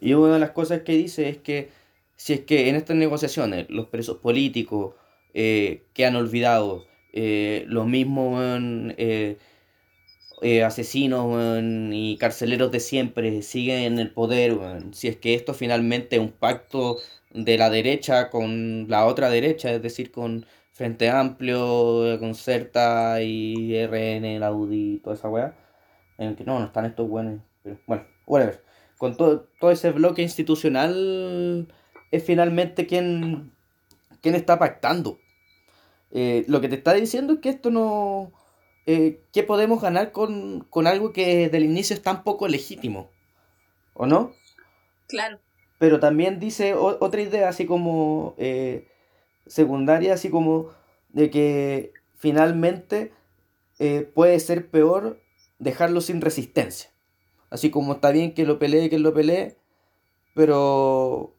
[0.00, 1.68] Y una de las cosas que dice es que
[2.16, 4.94] si es que en estas negociaciones los presos políticos
[5.34, 8.42] eh, que han olvidado, eh, los mismos
[8.98, 9.36] eh,
[10.64, 14.58] asesinos y carceleros de siempre siguen en el poder,
[14.92, 16.98] si es que esto finalmente es un pacto
[17.32, 20.46] de la derecha con la otra derecha, es decir, con
[20.80, 25.54] Frente Amplio, con CERTA y RN, la UDI, toda esa weá,
[26.16, 28.64] en que no, no están estos buenos, pero bueno, whatever.
[28.96, 31.68] Con todo, todo ese bloque institucional
[32.10, 33.52] es finalmente quien,
[34.22, 35.18] quien está pactando.
[36.12, 38.32] Eh, lo que te está diciendo es que esto no...
[38.86, 43.10] Eh, ¿Qué podemos ganar con, con algo que desde el inicio es tan poco legítimo?
[43.92, 44.32] ¿O no?
[45.08, 45.40] Claro.
[45.78, 48.86] Pero también dice o- otra idea así como eh,
[49.50, 50.68] secundaria, así como
[51.10, 53.12] de que finalmente
[53.78, 55.20] eh, puede ser peor
[55.58, 56.90] dejarlo sin resistencia.
[57.50, 59.56] Así como está bien que lo pelee, que lo pelee,
[60.34, 61.34] pero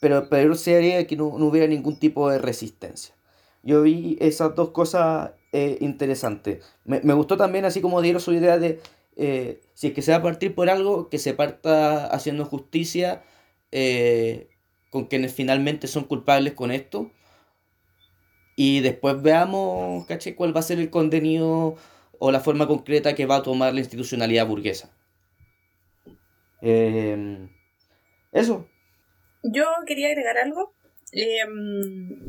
[0.00, 3.14] pero peor sería que no, no hubiera ningún tipo de resistencia.
[3.62, 6.64] Yo vi esas dos cosas eh, interesantes.
[6.84, 8.80] Me, me gustó también así como dieron su idea de
[9.16, 13.22] eh, si es que se va a partir por algo, que se parta haciendo justicia
[13.70, 14.48] eh,
[14.92, 17.10] con quienes finalmente son culpables con esto.
[18.56, 20.36] Y después veamos, ¿caché?
[20.36, 21.76] cuál va a ser el contenido
[22.18, 24.94] o la forma concreta que va a tomar la institucionalidad burguesa.
[26.60, 27.48] Eh,
[28.32, 28.68] eso.
[29.42, 30.74] Yo quería agregar algo.
[31.12, 31.40] Eh,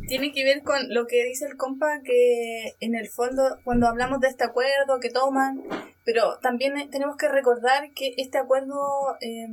[0.07, 4.21] tiene que ver con lo que dice el compa, que en el fondo, cuando hablamos
[4.21, 5.63] de este acuerdo que toman,
[6.05, 8.77] pero también tenemos que recordar que este acuerdo
[9.19, 9.47] eh,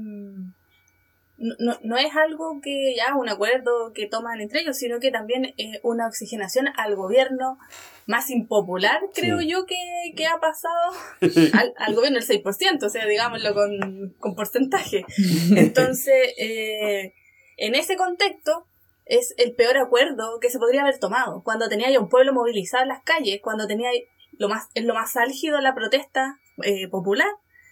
[1.40, 5.80] no, es algo que ya un acuerdo que toman entre ellos, sino que también es
[5.82, 7.58] una oxigenación al gobierno
[8.06, 9.48] más impopular, creo Sí.
[9.48, 9.76] yo, que,
[10.16, 10.92] que ha pasado
[11.58, 15.04] al, al gobierno el 6%, o sea, digámoslo con, con porcentaje.
[15.56, 17.14] Entonces, eh,
[17.56, 18.66] en ese contexto,
[19.06, 21.42] es el peor acuerdo que se podría haber tomado.
[21.42, 23.90] Cuando tenía ya un pueblo movilizado en las calles, cuando tenía
[24.32, 27.28] lo más, en lo más álgido la protesta eh, popular,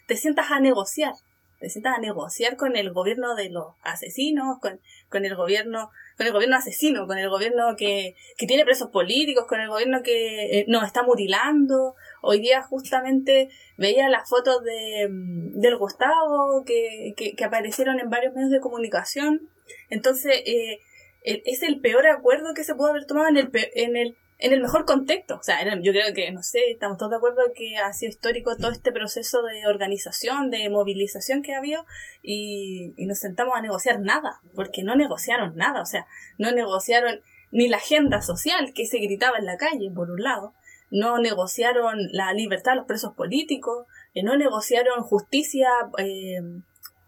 [0.06, 1.12] te sientas a negociar.
[1.58, 6.26] Te sientas a negociar con el gobierno de los asesinos, con, con el gobierno, con
[6.26, 10.60] el gobierno asesino, con el gobierno que, que tiene presos políticos, con el gobierno que
[10.60, 11.94] eh, nos está mutilando.
[12.22, 18.08] Hoy día justamente veía las fotos de, mm, del Gustavo que, que, que aparecieron en
[18.08, 19.48] varios medios de comunicación.
[19.90, 20.78] Entonces, eh,
[21.22, 24.52] el- es el peor acuerdo que se pudo haber tomado en el, en el, en
[24.52, 25.36] el mejor contexto.
[25.36, 28.56] O sea, yo creo que, no sé, estamos todos de acuerdo que ha sido histórico
[28.56, 31.84] todo este proceso de organización, de movilización que ha habido
[32.22, 35.82] y, y nos sentamos a negociar nada, porque no negociaron nada.
[35.82, 36.06] O sea,
[36.38, 37.20] no negociaron
[37.50, 40.54] ni la agenda social que se gritaba en la calle, por un lado.
[40.90, 45.68] No negociaron la libertad de los presos políticos, eh, no negociaron justicia
[45.98, 46.40] eh,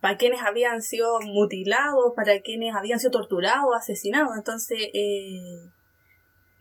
[0.01, 4.37] para quienes habían sido mutilados, para quienes habían sido torturados, asesinados.
[4.37, 5.70] Entonces, eh,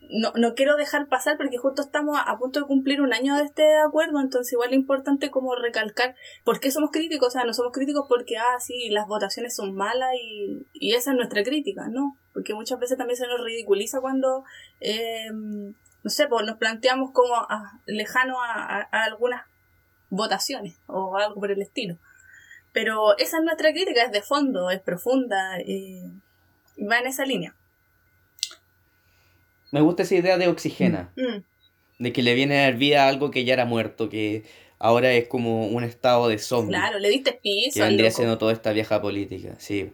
[0.09, 3.43] no, no quiero dejar pasar porque justo estamos a, punto de cumplir un año de
[3.43, 7.53] este acuerdo, entonces igual es importante como recalcar por qué somos críticos, o sea, no
[7.53, 11.87] somos críticos porque, ah, sí, las votaciones son malas y, y esa es nuestra crítica,
[11.89, 12.17] ¿no?
[12.33, 14.43] Porque muchas veces también se nos ridiculiza cuando,
[14.79, 19.45] eh, no sé, pues nos planteamos como ah, lejano a, a- a algunas
[20.09, 21.97] votaciones o algo por el estilo.
[22.71, 26.09] Pero esa es nuestra crítica, es de fondo, es profunda, eh,
[26.77, 27.53] y va en esa línea.
[29.71, 31.43] Me gusta esa idea de oxigena, Mm,
[31.99, 34.43] de que le viene a dar vida a algo que ya era muerto, que
[34.79, 36.69] ahora es como un estado de zombie.
[36.69, 37.75] claro, le diste piso.
[37.75, 39.91] que vendría siendo toda esta vieja política, sí.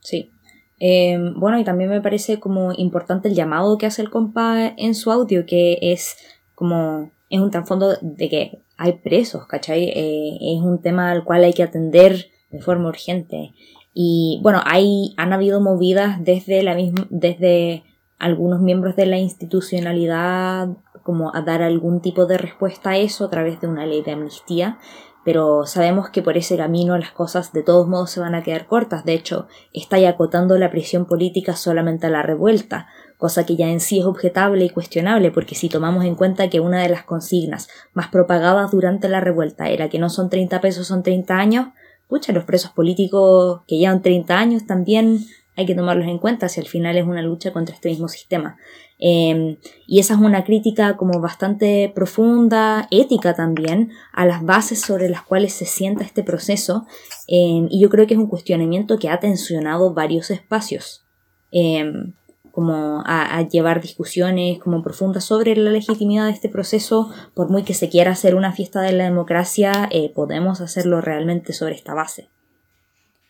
[0.00, 0.30] Sí.
[0.78, 4.94] Eh, bueno, y también me parece como importante el llamado que hace el compa en
[4.94, 6.16] su audio, que es
[6.54, 9.84] como, es un trasfondo de que hay presos, ¿cachai?
[9.84, 13.52] Eh, es un tema al cual hay que atender de forma urgente.
[13.94, 17.84] Y bueno, hay, han habido movidas desde la misma, desde
[18.18, 20.68] algunos miembros de la institucionalidad
[21.02, 24.12] como a dar algún tipo de respuesta a eso a través de una ley de
[24.12, 24.78] amnistía,
[25.24, 28.66] pero sabemos que por ese camino las cosas de todos modos se van a quedar
[28.66, 29.04] cortas.
[29.04, 32.86] De hecho, está ya acotando la prisión política solamente a la revuelta,
[33.18, 36.60] cosa que ya en sí es objetable y cuestionable, porque si tomamos en cuenta que
[36.60, 40.86] una de las consignas más propagadas durante la revuelta era que no son 30 pesos,
[40.86, 41.68] son 30 años,
[42.08, 45.24] pucha, los presos políticos que llevan 30 años también
[45.56, 48.56] hay que tomarlos en cuenta si al final es una lucha contra este mismo sistema.
[48.98, 55.08] Eh, y esa es una crítica como bastante profunda, ética también, a las bases sobre
[55.08, 56.86] las cuales se sienta este proceso.
[57.26, 61.04] Eh, y yo creo que es un cuestionamiento que ha tensionado varios espacios.
[61.52, 62.12] Eh,
[62.56, 67.64] como a, a llevar discusiones como profundas sobre la legitimidad de este proceso, por muy
[67.64, 71.92] que se quiera hacer una fiesta de la democracia, eh, podemos hacerlo realmente sobre esta
[71.92, 72.30] base.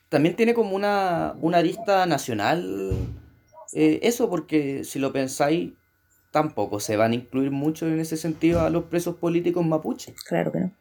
[0.09, 2.93] También tiene como una, una arista nacional
[3.73, 5.73] eh, eso, porque si lo pensáis,
[6.31, 10.15] tampoco se van a incluir mucho en ese sentido a los presos políticos mapuches.
[10.23, 10.73] Claro que no.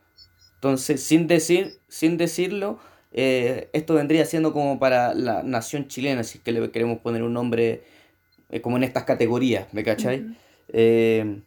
[0.56, 2.80] Entonces, sin decir, sin decirlo,
[3.12, 7.24] eh, esto vendría siendo como para la nación chilena, si es que le queremos poner
[7.24, 7.84] un nombre
[8.50, 10.36] eh, como en estas categorías, ¿me cachai?
[10.70, 11.42] Eh,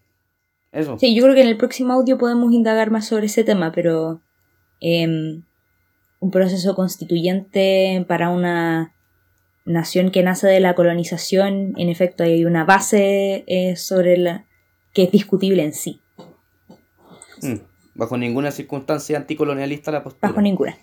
[0.72, 0.98] eso.
[0.98, 4.22] Sí, yo creo que en el próximo audio podemos indagar más sobre ese tema, pero
[4.80, 5.42] em,
[6.20, 8.92] un proceso constituyente para una
[9.64, 14.44] nación que nace de la colonización, en efecto hay una base eh, sobre la
[14.94, 16.00] que es discutible en sí,
[17.42, 17.54] Mm,
[17.94, 20.28] Bajo ninguna circunstancia anticolonialista la postura.
[20.28, 20.76] bajo ninguna.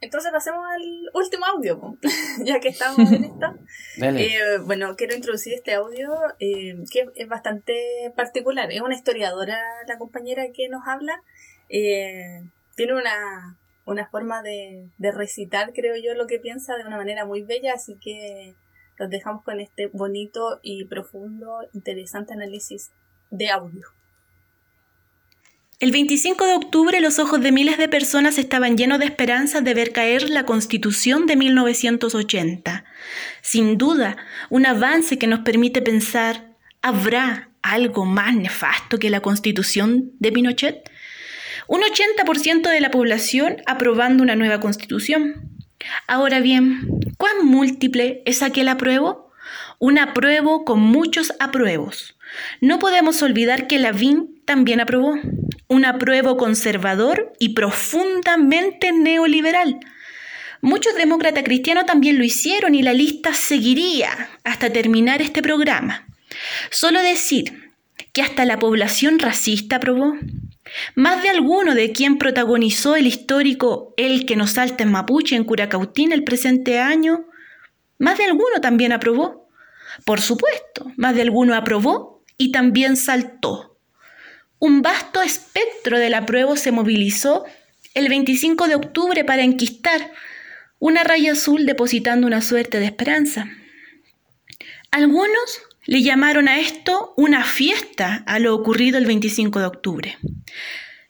[0.00, 0.82] Entonces pasemos al
[1.14, 1.96] último audio,
[2.44, 3.54] ya que estamos en esto.
[3.98, 4.26] Dale.
[4.26, 8.72] Eh, bueno, quiero introducir este audio eh, que es bastante particular.
[8.72, 11.22] Es una historiadora la compañera que nos habla.
[11.68, 12.42] Eh,
[12.74, 17.24] tiene una, una forma de, de recitar, creo yo, lo que piensa de una manera
[17.24, 18.54] muy bella, así que
[18.98, 22.90] los dejamos con este bonito y profundo, interesante análisis
[23.30, 23.86] de audio.
[25.82, 29.74] El 25 de octubre los ojos de miles de personas estaban llenos de esperanzas de
[29.74, 32.84] ver caer la Constitución de 1980.
[33.40, 34.16] Sin duda,
[34.48, 40.88] un avance que nos permite pensar, ¿habrá algo más nefasto que la Constitución de Pinochet?
[41.68, 45.50] Un 80% de la población aprobando una nueva Constitución.
[46.06, 46.86] Ahora bien,
[47.18, 49.30] ¿cuán múltiple es aquel apruebo?
[49.78, 52.16] Un apruebo con muchos apruebos.
[52.60, 55.18] No podemos olvidar que Lavín también aprobó
[55.72, 59.80] un apruebo conservador y profundamente neoliberal.
[60.60, 66.06] Muchos demócratas cristianos también lo hicieron y la lista seguiría hasta terminar este programa.
[66.70, 67.72] Solo decir
[68.12, 70.14] que hasta la población racista aprobó.
[70.94, 75.44] Más de alguno de quien protagonizó el histórico El que nos salta en Mapuche en
[75.44, 77.26] Curacautín el presente año,
[77.98, 79.48] más de alguno también aprobó.
[80.04, 83.72] Por supuesto, más de alguno aprobó y también saltó
[84.62, 87.44] un vasto espectro del apruebo se movilizó
[87.94, 90.12] el 25 de octubre para enquistar
[90.78, 93.48] una raya azul depositando una suerte de esperanza.
[94.92, 100.18] Algunos le llamaron a esto una fiesta a lo ocurrido el 25 de octubre.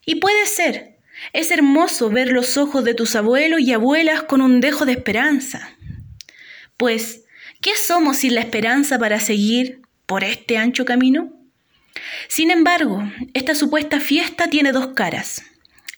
[0.05, 0.97] Y puede ser,
[1.31, 5.75] es hermoso ver los ojos de tus abuelos y abuelas con un dejo de esperanza.
[6.77, 7.23] Pues,
[7.61, 11.31] ¿qué somos sin la esperanza para seguir por este ancho camino?
[12.27, 13.03] Sin embargo,
[13.33, 15.43] esta supuesta fiesta tiene dos caras,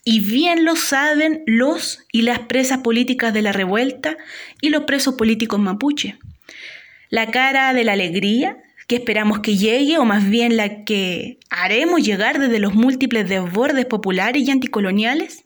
[0.03, 4.17] y bien lo saben los y las presas políticas de la revuelta
[4.61, 6.19] y los presos políticos mapuche.
[7.09, 8.57] La cara de la alegría,
[8.88, 13.86] que esperamos que llegue, o más bien la que haremos llegar desde los múltiples desbordes
[13.86, 15.45] populares y anticoloniales.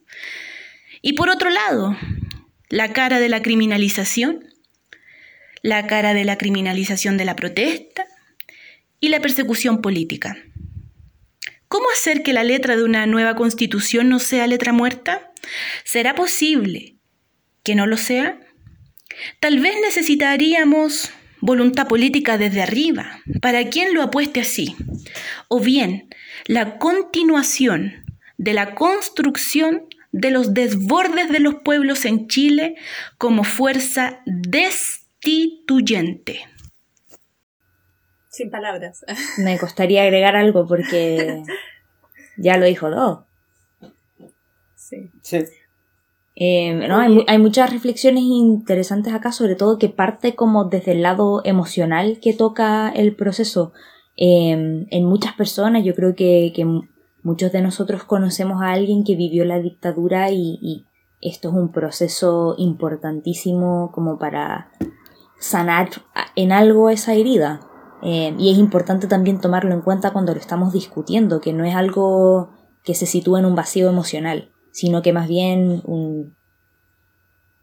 [1.01, 1.95] Y por otro lado,
[2.69, 4.45] la cara de la criminalización,
[5.61, 8.05] la cara de la criminalización de la protesta
[8.99, 10.37] y la persecución política.
[11.69, 15.31] ¿Cómo hacer que la letra de una nueva constitución no sea letra muerta?
[15.83, 16.95] ¿Será posible
[17.63, 18.39] que no lo sea?
[19.39, 21.11] Tal vez necesitaríamos
[21.41, 24.75] voluntad política desde arriba, para quien lo apueste así,
[25.47, 26.09] o bien
[26.45, 28.05] la continuación
[28.37, 32.75] de la construcción de los desbordes de los pueblos en Chile
[33.17, 36.41] como fuerza destituyente.
[38.29, 39.05] Sin palabras.
[39.37, 41.43] Me costaría agregar algo porque
[42.37, 43.27] ya lo dijo todo.
[44.75, 45.11] Sí.
[45.21, 45.45] Sí.
[46.41, 51.01] Eh, no, hay, hay muchas reflexiones interesantes acá, sobre todo que parte como desde el
[51.01, 53.73] lado emocional que toca el proceso.
[54.15, 56.83] Eh, en muchas personas, yo creo que, que mu-
[57.23, 60.85] muchos de nosotros conocemos a alguien que vivió la dictadura y,
[61.21, 64.71] esto es un proceso importantísimo como para
[65.37, 65.89] sanar
[66.37, 67.59] en algo esa herida.
[68.01, 71.75] Eh, y es importante también tomarlo en cuenta cuando lo estamos discutiendo, que no es
[71.75, 72.51] algo
[72.85, 76.35] que se sitúa en un vacío emocional, sino que más bien un,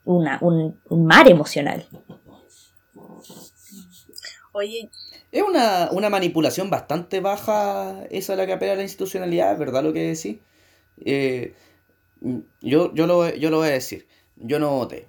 [0.04, 1.86] una- un, mar emocional.
[4.52, 4.90] Oye,
[5.32, 9.82] Es una, una manipulación bastante baja esa a la que apela la institucionalidad, ¿es verdad
[9.84, 10.38] lo que decís?
[11.04, 11.54] Eh,
[12.60, 15.08] yo, yo, lo, yo lo voy a decir, yo no voté,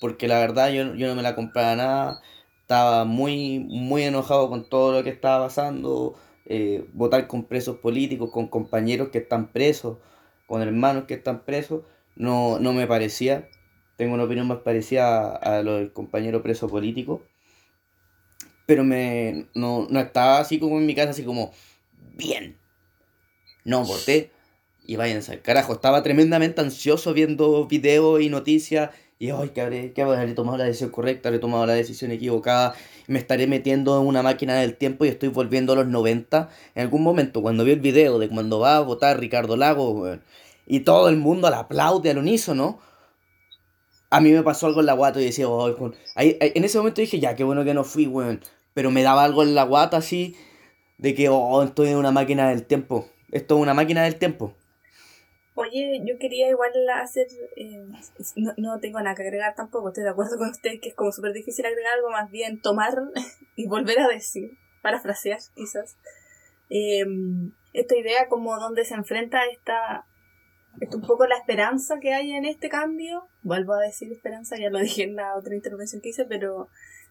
[0.00, 2.22] porque la verdad yo, yo no me la compraba nada,
[2.60, 8.30] estaba muy, muy enojado con todo lo que estaba pasando, eh, votar con presos políticos,
[8.32, 9.98] con compañeros que están presos,
[10.46, 11.82] con hermanos que están presos,
[12.16, 13.48] no, no me parecía,
[13.96, 17.22] tengo una opinión más parecida a, lo del compañero preso político
[18.66, 21.52] pero me no, no estaba así como en mi casa, así como,
[22.14, 22.56] bien,
[23.64, 24.30] no voté
[24.86, 25.72] y váyanse al carajo.
[25.74, 30.90] Estaba tremendamente ansioso viendo videos y noticias y, ay, que habré, habré tomado la decisión
[30.90, 32.74] correcta, habré tomado la decisión equivocada,
[33.06, 36.48] me estaré metiendo en una máquina del tiempo y estoy volviendo a los 90.
[36.74, 40.06] En algún momento, cuando vi el video de cuando va a votar Ricardo Lago,
[40.66, 42.78] y todo el mundo la aplaude al unísono,
[44.10, 45.46] a mí me pasó algo en la guata y decía,
[46.14, 48.40] ahí- en ese momento dije, ya, qué bueno que no fui, weón.
[48.72, 50.36] Pero me daba algo en la guata así,
[50.98, 53.08] de que, oh, estoy en una máquina del tiempo.
[53.32, 54.54] Esto es una máquina del tiempo.
[55.56, 57.86] Oye, yo quería igual hacer, eh,
[58.34, 61.12] no, no tengo nada que agregar tampoco, estoy de acuerdo con usted que es como
[61.12, 62.92] súper difícil agregar algo, más bien tomar
[63.56, 65.96] y volver a decir, parafrasear quizás,
[66.70, 67.04] eh,
[67.72, 70.06] esta idea como donde se enfrenta esta,
[70.80, 74.70] esta un poco la esperanza que hay en este cambio, vuelvo a decir esperanza, ya
[74.70, 76.68] lo dije en la otra intervención que hice, pero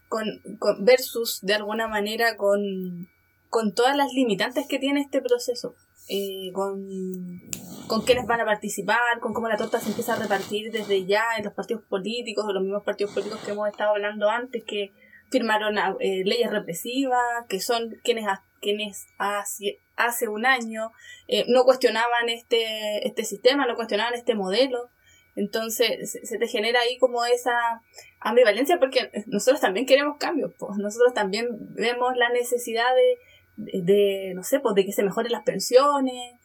[0.10, 0.26] con,
[0.60, 3.08] con versus de alguna manera con,
[3.50, 5.76] con todas las limitantes que tiene este proceso,
[6.10, 6.89] eh, con
[7.88, 11.24] con quiénes van a participar, con cómo la torta se empieza a repartir desde ya
[11.38, 14.94] en los partidos políticos, o los mismos partidos políticos que hemos estado hablando antes, que
[15.30, 18.26] firmaron eh, leyes represivas, que son quienes,
[18.62, 20.92] quienes hace, hace un año
[21.28, 24.90] eh, no cuestionaban este, este sistema, no cuestionaban este modelo.
[25.36, 27.82] Entonces se, se te genera ahí como esa
[28.20, 30.78] ambivalencia porque nosotros también queremos cambios, pues.
[30.78, 33.18] nosotros también vemos la necesidad de,
[33.72, 36.43] de, de, no sé, pues de que se mejoren las pensiones.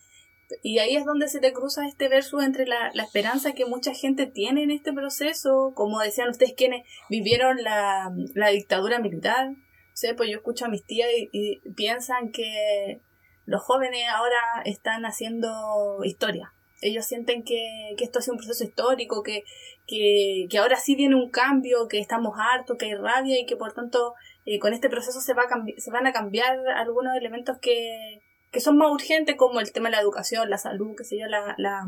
[0.62, 3.92] Y ahí es donde se te cruza este verso entre la, la esperanza que mucha
[3.94, 9.54] gente tiene en este proceso, como decían ustedes quienes vivieron la, la dictadura militar.
[9.92, 13.00] Sé, pues yo escucho a mis tías y, piensan que
[13.44, 16.52] los jóvenes ahora están haciendo historia.
[16.80, 19.44] Ellos sienten que, que esto ha sido un proceso histórico, que,
[19.86, 23.56] que, que ahora sí viene un cambio, que estamos hartos, que hay rabia y que
[23.56, 27.58] por tanto eh, con este proceso se, va a se van a cambiar algunos elementos
[27.58, 31.18] que, que son más urgentes como el tema de la educación, la salud, qué sé
[31.18, 31.86] yo, la, la,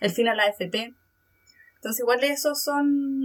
[0.00, 0.94] el fin a la AFP.
[1.76, 3.22] Entonces igual esos son...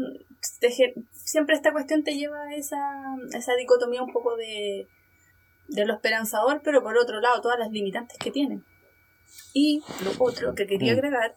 [0.59, 0.69] te
[1.11, 4.87] siempre esta cuestión te lleva a esa, a esa dicotomía un poco de,
[5.67, 8.63] de lo esperanzador, pero por otro lado todas las limitantes que tienen.
[9.53, 10.97] Y lo otro que quería Mm.
[10.97, 11.35] agregar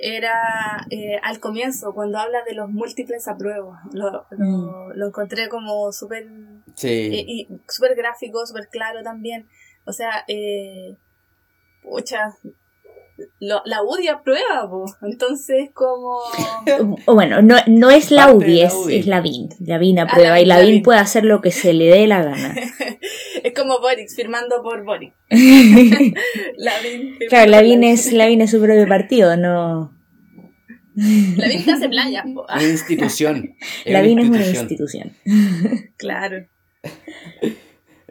[0.00, 3.76] era eh, al comienzo, cuando habla de los múltiples apruebos.
[3.92, 6.26] Lo, lo, lo encontré como súper
[6.76, 6.88] Sí.
[6.88, 9.48] eh, y súper gráfico, súper claro también.
[9.86, 10.96] O sea, eh,
[11.82, 12.34] pucha,
[13.40, 14.86] lo- la UDI aprueba, po.
[15.02, 16.18] entonces como...
[17.06, 18.96] Bueno, no, no es la UDI, la es, UDI.
[18.96, 19.48] es Lavín.
[19.60, 20.82] Lavín aprueba Lavín, y Lavín Lavín.
[20.82, 22.54] puede hacer lo que se le dé la gana.
[23.42, 25.12] es como Boric, firmando por Boric.
[25.30, 29.92] Lavín, claro, Lavín es, Lavín es su propio partido, no.
[30.96, 32.46] Lavín te hace playa, po.
[32.48, 33.54] Ah, Una institución.
[33.84, 35.12] Es Lavín es una institución.
[35.26, 35.90] institución.
[35.98, 36.46] claro.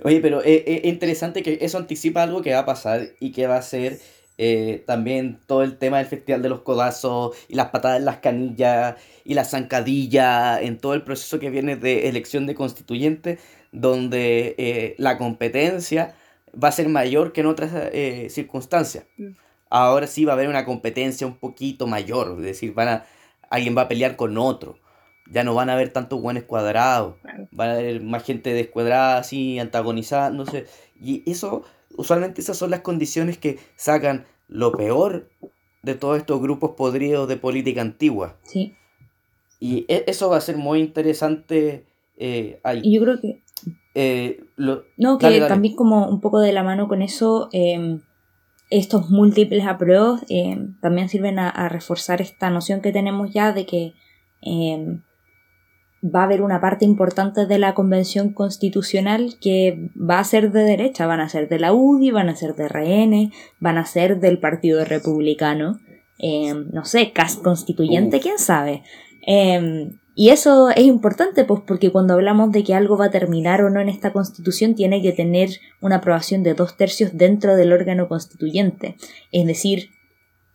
[0.04, 3.48] Oye, pero eh, eh, interesante que eso anticipa algo que va a pasar y que
[3.48, 4.00] va a ser
[4.38, 8.18] eh, también todo el tema del Festival de los Codazos y las patadas en las
[8.18, 13.38] canillas y la zancadilla en todo el proceso que viene de elección de constituyente,
[13.72, 16.16] donde eh, la competencia
[16.62, 19.06] va a ser mayor que en otras eh, circunstancias.
[19.18, 19.30] Mm.
[19.70, 23.06] Ahora sí va a haber una competencia un poquito mayor, es decir, van a,
[23.50, 24.80] alguien va a pelear con otro.
[25.32, 27.16] Ya no van a haber tantos buenos cuadrados
[27.52, 30.66] van a haber más gente descuadrada así, antagonizándose.
[31.00, 31.64] Y eso,
[31.98, 35.30] usualmente esas son las condiciones que sacan lo peor
[35.82, 38.38] de todos estos grupos podridos de política antigua.
[38.44, 38.76] Sí.
[39.60, 41.86] Y e- eso va a ser muy interesante
[42.18, 42.82] eh, ahí.
[42.84, 43.42] Y yo creo que
[43.96, 45.50] Eh, lo- No, que Dale, dale.
[45.50, 48.00] también como un poco de la mano con eso, eh,
[48.72, 53.66] estos múltiples apruebos eh, también sirven a, a reforzar esta noción que tenemos ya de
[53.68, 53.94] que
[54.42, 54.98] eh,
[56.04, 60.64] va a haber una parte importante de la convención constitucional que va a ser de
[60.64, 64.20] derecha, van a ser de la UDI, van a ser de RN, van a ser
[64.20, 65.80] del Partido Republicano,
[66.20, 68.84] eh, no sé, CAS constituyente, quién sabe.
[69.26, 73.64] Eh, y eso es importante, pues, porque cuando hablamos de que algo va a terminar
[73.64, 75.50] o no en esta constitución, tiene que tener
[75.82, 78.96] una aprobación de dos tercios dentro del órgano constituyente.
[79.32, 79.90] Es decir,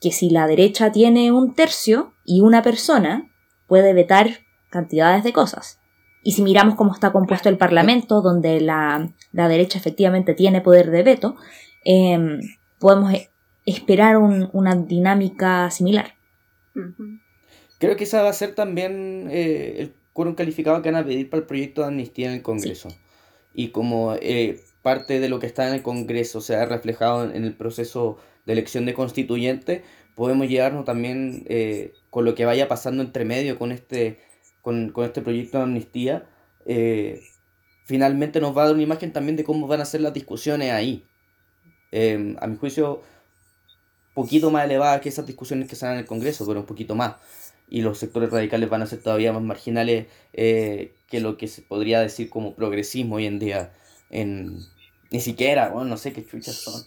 [0.01, 3.33] que si la derecha tiene un tercio y una persona,
[3.67, 5.81] puede vetar cantidades de cosas.
[6.23, 10.91] Y si miramos cómo está compuesto el Parlamento, donde la, la derecha efectivamente tiene poder
[10.91, 11.37] de veto,
[11.85, 12.39] eh,
[12.79, 13.31] podemos e-
[13.67, 16.15] esperar un- una dinámica similar.
[17.79, 21.31] Creo que esa va a ser también eh, el quórum calificado que van a pedir
[21.31, 22.89] para el proyecto de amnistía en el Congreso.
[23.55, 27.37] Y como eh, parte de lo que está en el Congreso se ha reflejado en,
[27.37, 29.85] en el proceso de elección de constituyente,
[30.17, 34.19] podemos llevarnos también eh, con lo que vaya pasando entre medio con este,
[34.69, 36.27] con, con este proyecto de amnistía.
[36.67, 37.23] eh,
[37.87, 40.73] finalmente nos va a dar una imagen también de cómo van a ser las discusiones
[40.73, 41.05] ahí.
[41.93, 43.03] Eh, a mi juicio,
[44.15, 46.95] poquito más elevadas que esas discusiones que se dan en el Congreso, pero un poquito
[46.95, 47.17] más.
[47.69, 51.63] Y los sectores radicales van a ser todavía más marginales eh, que lo que se
[51.63, 53.73] podría decir como progresismo hoy en día.
[54.11, 54.59] En,
[55.11, 56.83] ni siquiera, bueno, no sé qué chuchas son.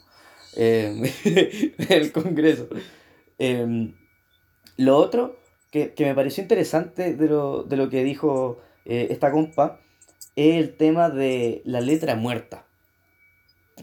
[0.56, 2.70] eh, el Congreso.
[3.40, 3.92] Eh,
[4.78, 5.41] lo otro
[5.72, 9.80] que, que me pareció interesante de lo, de lo que dijo eh, esta compa
[10.36, 12.66] es el tema de la letra muerta.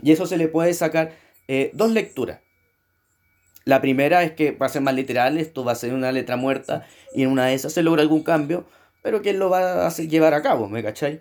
[0.02, 1.12] Y eso se le puede sacar
[1.48, 2.40] eh, dos lecturas.
[3.64, 6.36] La primera es que va a ser más literal, esto va a ser una letra
[6.36, 8.66] muerta y en una de esas se logra algún cambio,
[9.02, 10.68] pero ¿quién lo va a llevar a cabo?
[10.68, 11.20] ¿Me cachai?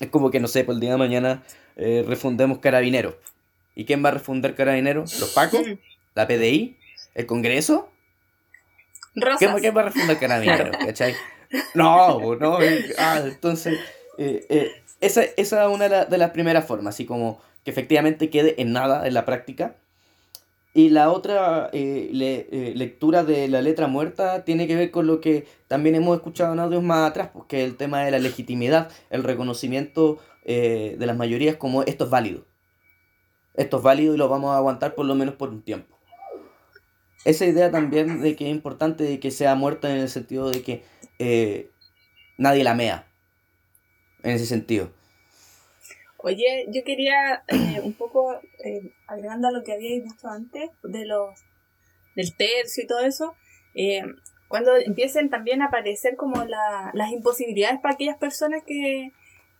[0.00, 1.42] Es como que, no sé, por el día de mañana
[1.76, 3.14] eh, refundemos carabineros.
[3.74, 5.18] ¿Y quién va a refundar carabineros?
[5.18, 5.62] ¿Los Pacos?
[6.14, 6.76] ¿La PDI?
[7.14, 7.90] ¿El Congreso?
[9.14, 9.38] Rosas.
[9.38, 10.76] ¿Quién, quién va a refundar carabineros?
[10.76, 11.14] ¿Cachai?
[11.74, 12.60] No, pues, no.
[12.62, 13.78] eh, ah, entonces,
[14.18, 17.70] eh, eh, esa, esa es una de, la- de las primeras formas, así como que
[17.70, 19.76] efectivamente quede en nada en la práctica.
[20.76, 25.06] Y la otra eh, le- eh, lectura de la letra muerta tiene que ver con
[25.06, 28.90] lo que también hemos escuchado en audios más atrás, porque el tema de la legitimidad,
[29.10, 32.44] el reconocimiento eh, de las mayorías como esto es válido.
[33.54, 35.93] Esto es válido y lo vamos a aguantar por lo menos por un tiempo.
[37.24, 40.62] Esa idea también de que es importante de que sea muerta en el sentido de
[40.62, 40.82] que
[41.18, 41.70] eh,
[42.36, 43.06] nadie la mea.
[44.22, 44.90] En ese sentido.
[46.18, 51.04] Oye, yo quería eh, un poco, eh, agregando a lo que habíais dicho antes, de
[51.06, 51.38] los
[52.16, 53.34] del tercio y todo eso,
[53.74, 54.02] eh,
[54.48, 59.12] cuando empiecen también a aparecer como la- las imposibilidades para aquellas personas que,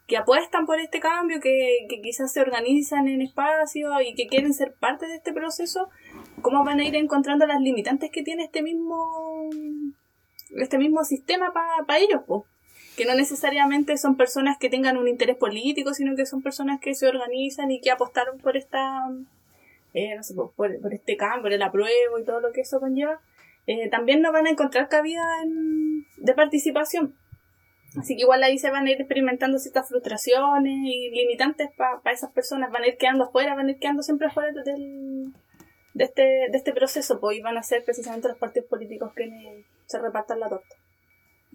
[0.07, 4.55] que apuestan por este cambio, que, que quizás se organizan en espacio y que quieren
[4.55, 5.91] ser parte de este proceso,
[6.45, 9.51] ¿cómo van a ir encontrando las limitantes que tiene este mismo
[10.57, 12.23] este mismo sistema para ellos?
[12.27, 12.47] po?
[12.97, 16.95] que no necesariamente son personas que tengan un interés político, sino que son personas que
[16.95, 19.09] se organizan y que apostaron por esta,
[19.95, 22.79] eh, no sé, por, por- este cambio, por el apruebo y todo lo que eso
[22.79, 23.19] conlleva,
[23.67, 27.17] eh, también no van a encontrar cabida en- de participación.
[27.99, 32.31] Así que igual ahí se van a ir experimentando ciertas frustraciones y limitantes para esas
[32.31, 35.33] personas, van a ir quedando afuera, van a ir quedando siempre afuera del,
[35.95, 39.65] de, este, de este proceso, pues y van a ser precisamente los partidos políticos que
[39.87, 40.77] se repartan la torta.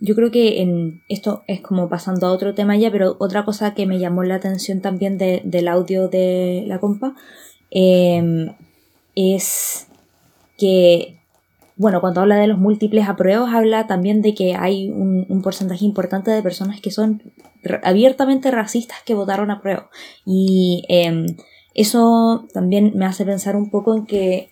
[0.01, 3.73] Yo creo que en esto es como pasando a otro tema ya, pero otra cosa
[3.73, 7.15] que me llamó la atención también de- del audio de la compa
[7.69, 8.55] eh,
[9.15, 9.87] es
[10.57, 11.19] que,
[11.75, 15.83] bueno, cuando habla de los múltiples apruebos, habla también de que hay un, un porcentaje
[15.83, 17.21] importante de personas que son
[17.83, 19.89] abiertamente racistas que votaron a prueba.
[20.25, 21.25] Y eh,
[21.79, 24.49] eso también me hace pensar un poco en que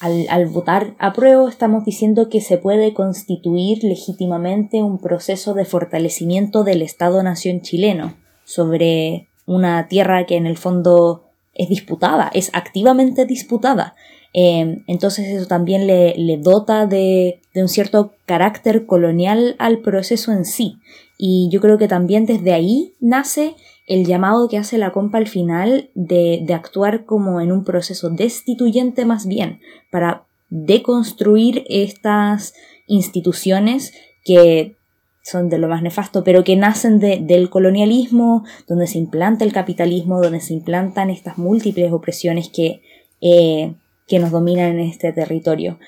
[0.00, 5.64] al, al votar a prueba estamos diciendo que se puede constituir legítimamente un proceso de
[5.64, 8.14] fortalecimiento del Estado-nación chileno
[8.44, 11.24] sobre una tierra que en el fondo
[11.54, 13.94] es disputada, es activamente disputada.
[14.34, 20.32] Eh, entonces eso también le, le dota de, de un cierto carácter colonial al proceso
[20.32, 20.78] en sí.
[21.18, 23.54] Y yo creo que también desde ahí nace
[23.86, 28.08] el llamado que hace la compa al final de, de actuar como en un proceso
[28.10, 29.60] destituyente más bien,
[29.90, 32.54] para deconstruir estas
[32.86, 33.92] instituciones
[34.24, 34.76] que
[35.22, 39.52] son de lo más nefasto, pero que nacen de- del colonialismo, donde se implanta el
[39.52, 42.82] capitalismo, donde se implantan estas múltiples opresiones que,
[43.20, 43.74] eh,
[44.06, 45.78] que nos dominan en este territorio.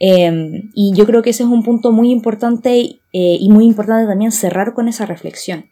[0.00, 4.06] Eh, y yo creo que ese es un punto muy importante eh, y muy importante
[4.06, 5.66] también cerrar con esa reflexión.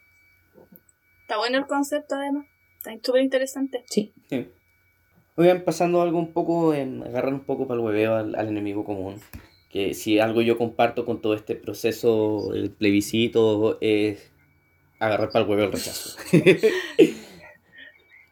[1.33, 2.45] Está bueno el concepto además,
[2.77, 3.83] está súper interesante.
[3.89, 4.13] Sí.
[4.29, 4.49] Sí.
[5.37, 8.85] Oigan, pasando algo un poco, en agarrar un poco para el hueveo al, al enemigo
[8.85, 9.19] común.
[9.71, 14.31] Que si algo yo comparto con todo este proceso, el plebiscito, es
[14.99, 16.19] agarrar para el hueveo el rechazo.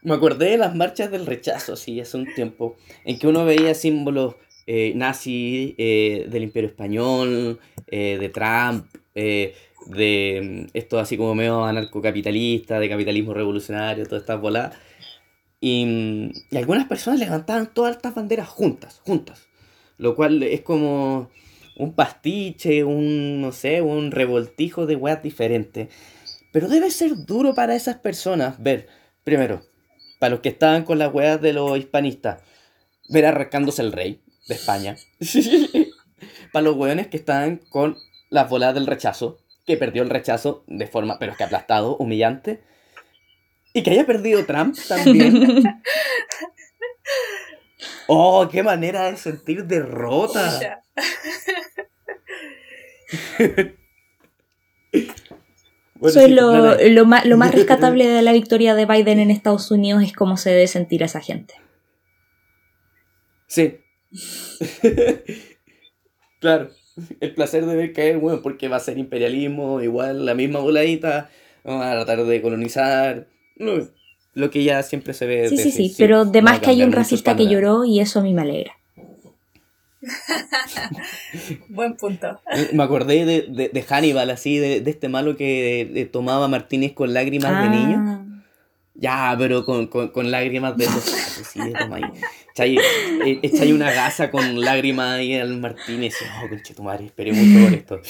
[0.03, 2.76] Me acordé de las marchas del rechazo, así hace un tiempo,
[3.07, 4.34] en que uno veía símbolos
[4.66, 8.84] eh, nazis eh, del Imperio Español, eh, de Trump,
[9.14, 9.55] eh,
[9.87, 14.72] de mm, esto así como medio anarcocapitalista, de capitalismo revolucionario, todas estas.
[15.61, 19.49] Y, mm, y algunas personas levantaban todas estas banderas juntas, juntas.
[19.99, 21.31] Lo cual es como
[21.76, 25.89] un pastiche, un, no sé, un revoltijo de weas diferentes.
[26.53, 28.89] Pero debe ser duro para esas personas ver,
[29.24, 29.62] primero,
[30.18, 32.43] para los que estaban con las weas de los hispanistas,
[33.09, 34.97] ver arrancándose el rey de España.
[36.53, 37.97] para los weones que estaban con
[38.28, 39.39] las bolas del rechazo,
[39.71, 42.62] que perdió el rechazo de forma, pero es que aplastado, humillante.
[43.73, 45.75] Y que haya perdido Trump también.
[48.12, 50.83] Oh, qué manera de sentir derrota.
[56.01, 59.21] Bueno, Eso es sí, lo, lo más, lo más rescatable de la victoria de Biden
[59.21, 61.55] en Estados Unidos es cómo se debe sentir esa gente.
[63.47, 63.79] Sí.
[66.41, 66.71] claro.
[67.20, 71.30] El placer de ver caer, bueno, porque va a ser imperialismo, igual la misma voladita,
[71.64, 73.26] vamos a tratar de colonizar.
[73.57, 73.72] no,
[74.32, 75.48] lo que ya siempre se ve.
[75.48, 78.22] Sí, sí, sí, pero de más que hay un racista que lloró y eso a
[78.22, 78.72] mí me alegra.
[81.68, 82.40] Buen punto.
[82.53, 86.48] Eh, Me acordé de, de, de Hannibal, así, de, de este malo que eh, tomaba
[86.48, 88.39] Martínez con lágrimas de niño.
[89.01, 91.05] Ya, pero con, con, con lágrimas de casos,
[91.53, 92.05] sí, de toma ahí.
[92.53, 92.80] Echáis
[93.62, 96.16] eh, una gasa con lágrimas ahí al Martínez.
[96.44, 98.01] Oh, conche tu madre, esperé mucho por esto.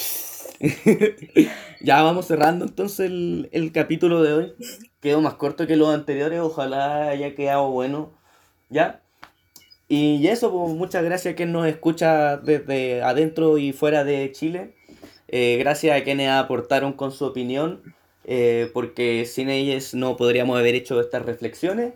[1.81, 4.53] ya vamos cerrando entonces el, el capítulo de hoy.
[5.01, 8.11] Quedó más corto que los anteriores, ojalá haya quedado bueno.
[8.69, 9.01] ¿Ya?
[9.87, 14.75] Y eso, pues, muchas gracias a quien nos escucha desde adentro y fuera de Chile.
[15.29, 17.83] Eh, gracias a quienes aportaron con su opinión,
[18.25, 21.95] eh, porque sin ellos no podríamos haber hecho estas reflexiones.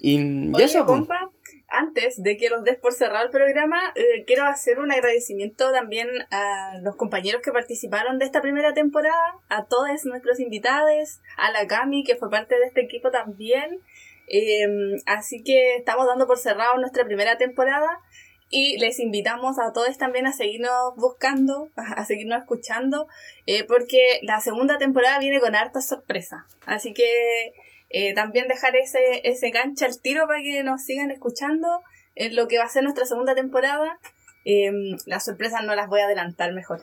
[0.00, 1.30] Y, y Oye, eso, compa,
[1.72, 6.08] antes de que los des por cerrado el programa, eh, quiero hacer un agradecimiento también
[6.30, 11.66] a los compañeros que participaron de esta primera temporada, a todos nuestros invitados, a la
[11.66, 13.80] Cami, que fue parte de este equipo también.
[14.28, 18.00] Eh, así que estamos dando por cerrado nuestra primera temporada
[18.52, 23.08] y les invitamos a todos también a seguirnos buscando, a seguirnos escuchando,
[23.46, 26.42] eh, porque la segunda temporada viene con hartas sorpresas.
[26.66, 27.54] Así que
[27.88, 31.82] eh, también dejar ese, ese gancho al tiro para que nos sigan escuchando
[32.14, 33.98] en lo que va a ser nuestra segunda temporada.
[34.44, 34.70] Eh,
[35.06, 36.82] las sorpresas no las voy a adelantar mejor,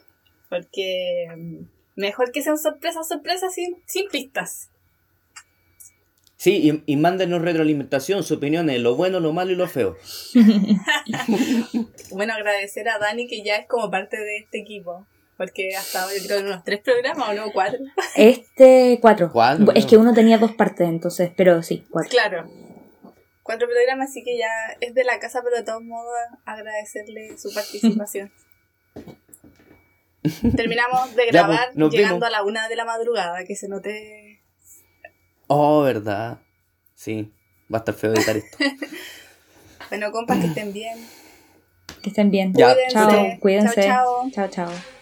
[0.49, 1.65] porque mm,
[1.95, 4.71] mejor que sean sorpresas, sorpresas sin, sin pistas.
[6.41, 9.97] Sí, y, y mándenos retroalimentación, su opinión en lo bueno, lo malo y lo feo.
[12.11, 15.05] Bueno, agradecer a Dani que ya es como parte de este equipo.
[15.37, 17.79] Porque ha estado, yo creo, en unos tres programas o no, cuatro.
[18.15, 19.29] Este, cuatro.
[19.31, 22.09] Cuatro, Es que uno tenía dos partes, entonces, pero sí, cuatro.
[22.09, 22.49] Claro.
[23.43, 24.49] Cuatro programas, así que ya
[24.81, 26.13] es de la casa, pero de todos modos
[26.45, 28.31] agradecerle su participación.
[30.55, 32.23] Terminamos de Ya, pues, grabar llegando vemos.
[32.23, 34.28] a la una de la madrugada, que se note.
[35.51, 36.37] Oh, verdad.
[36.93, 37.31] Sí,
[37.73, 38.57] va a estar feo editar esto.
[39.89, 40.99] Bueno, compas, que estén bien.
[42.03, 42.53] Que estén bien.
[42.53, 42.75] Ya.
[42.89, 43.39] Chao, Cuídense.
[43.41, 43.83] cuídense.
[43.87, 44.47] Chao, chao.
[44.49, 44.67] chao.
[44.67, 44.98] chao.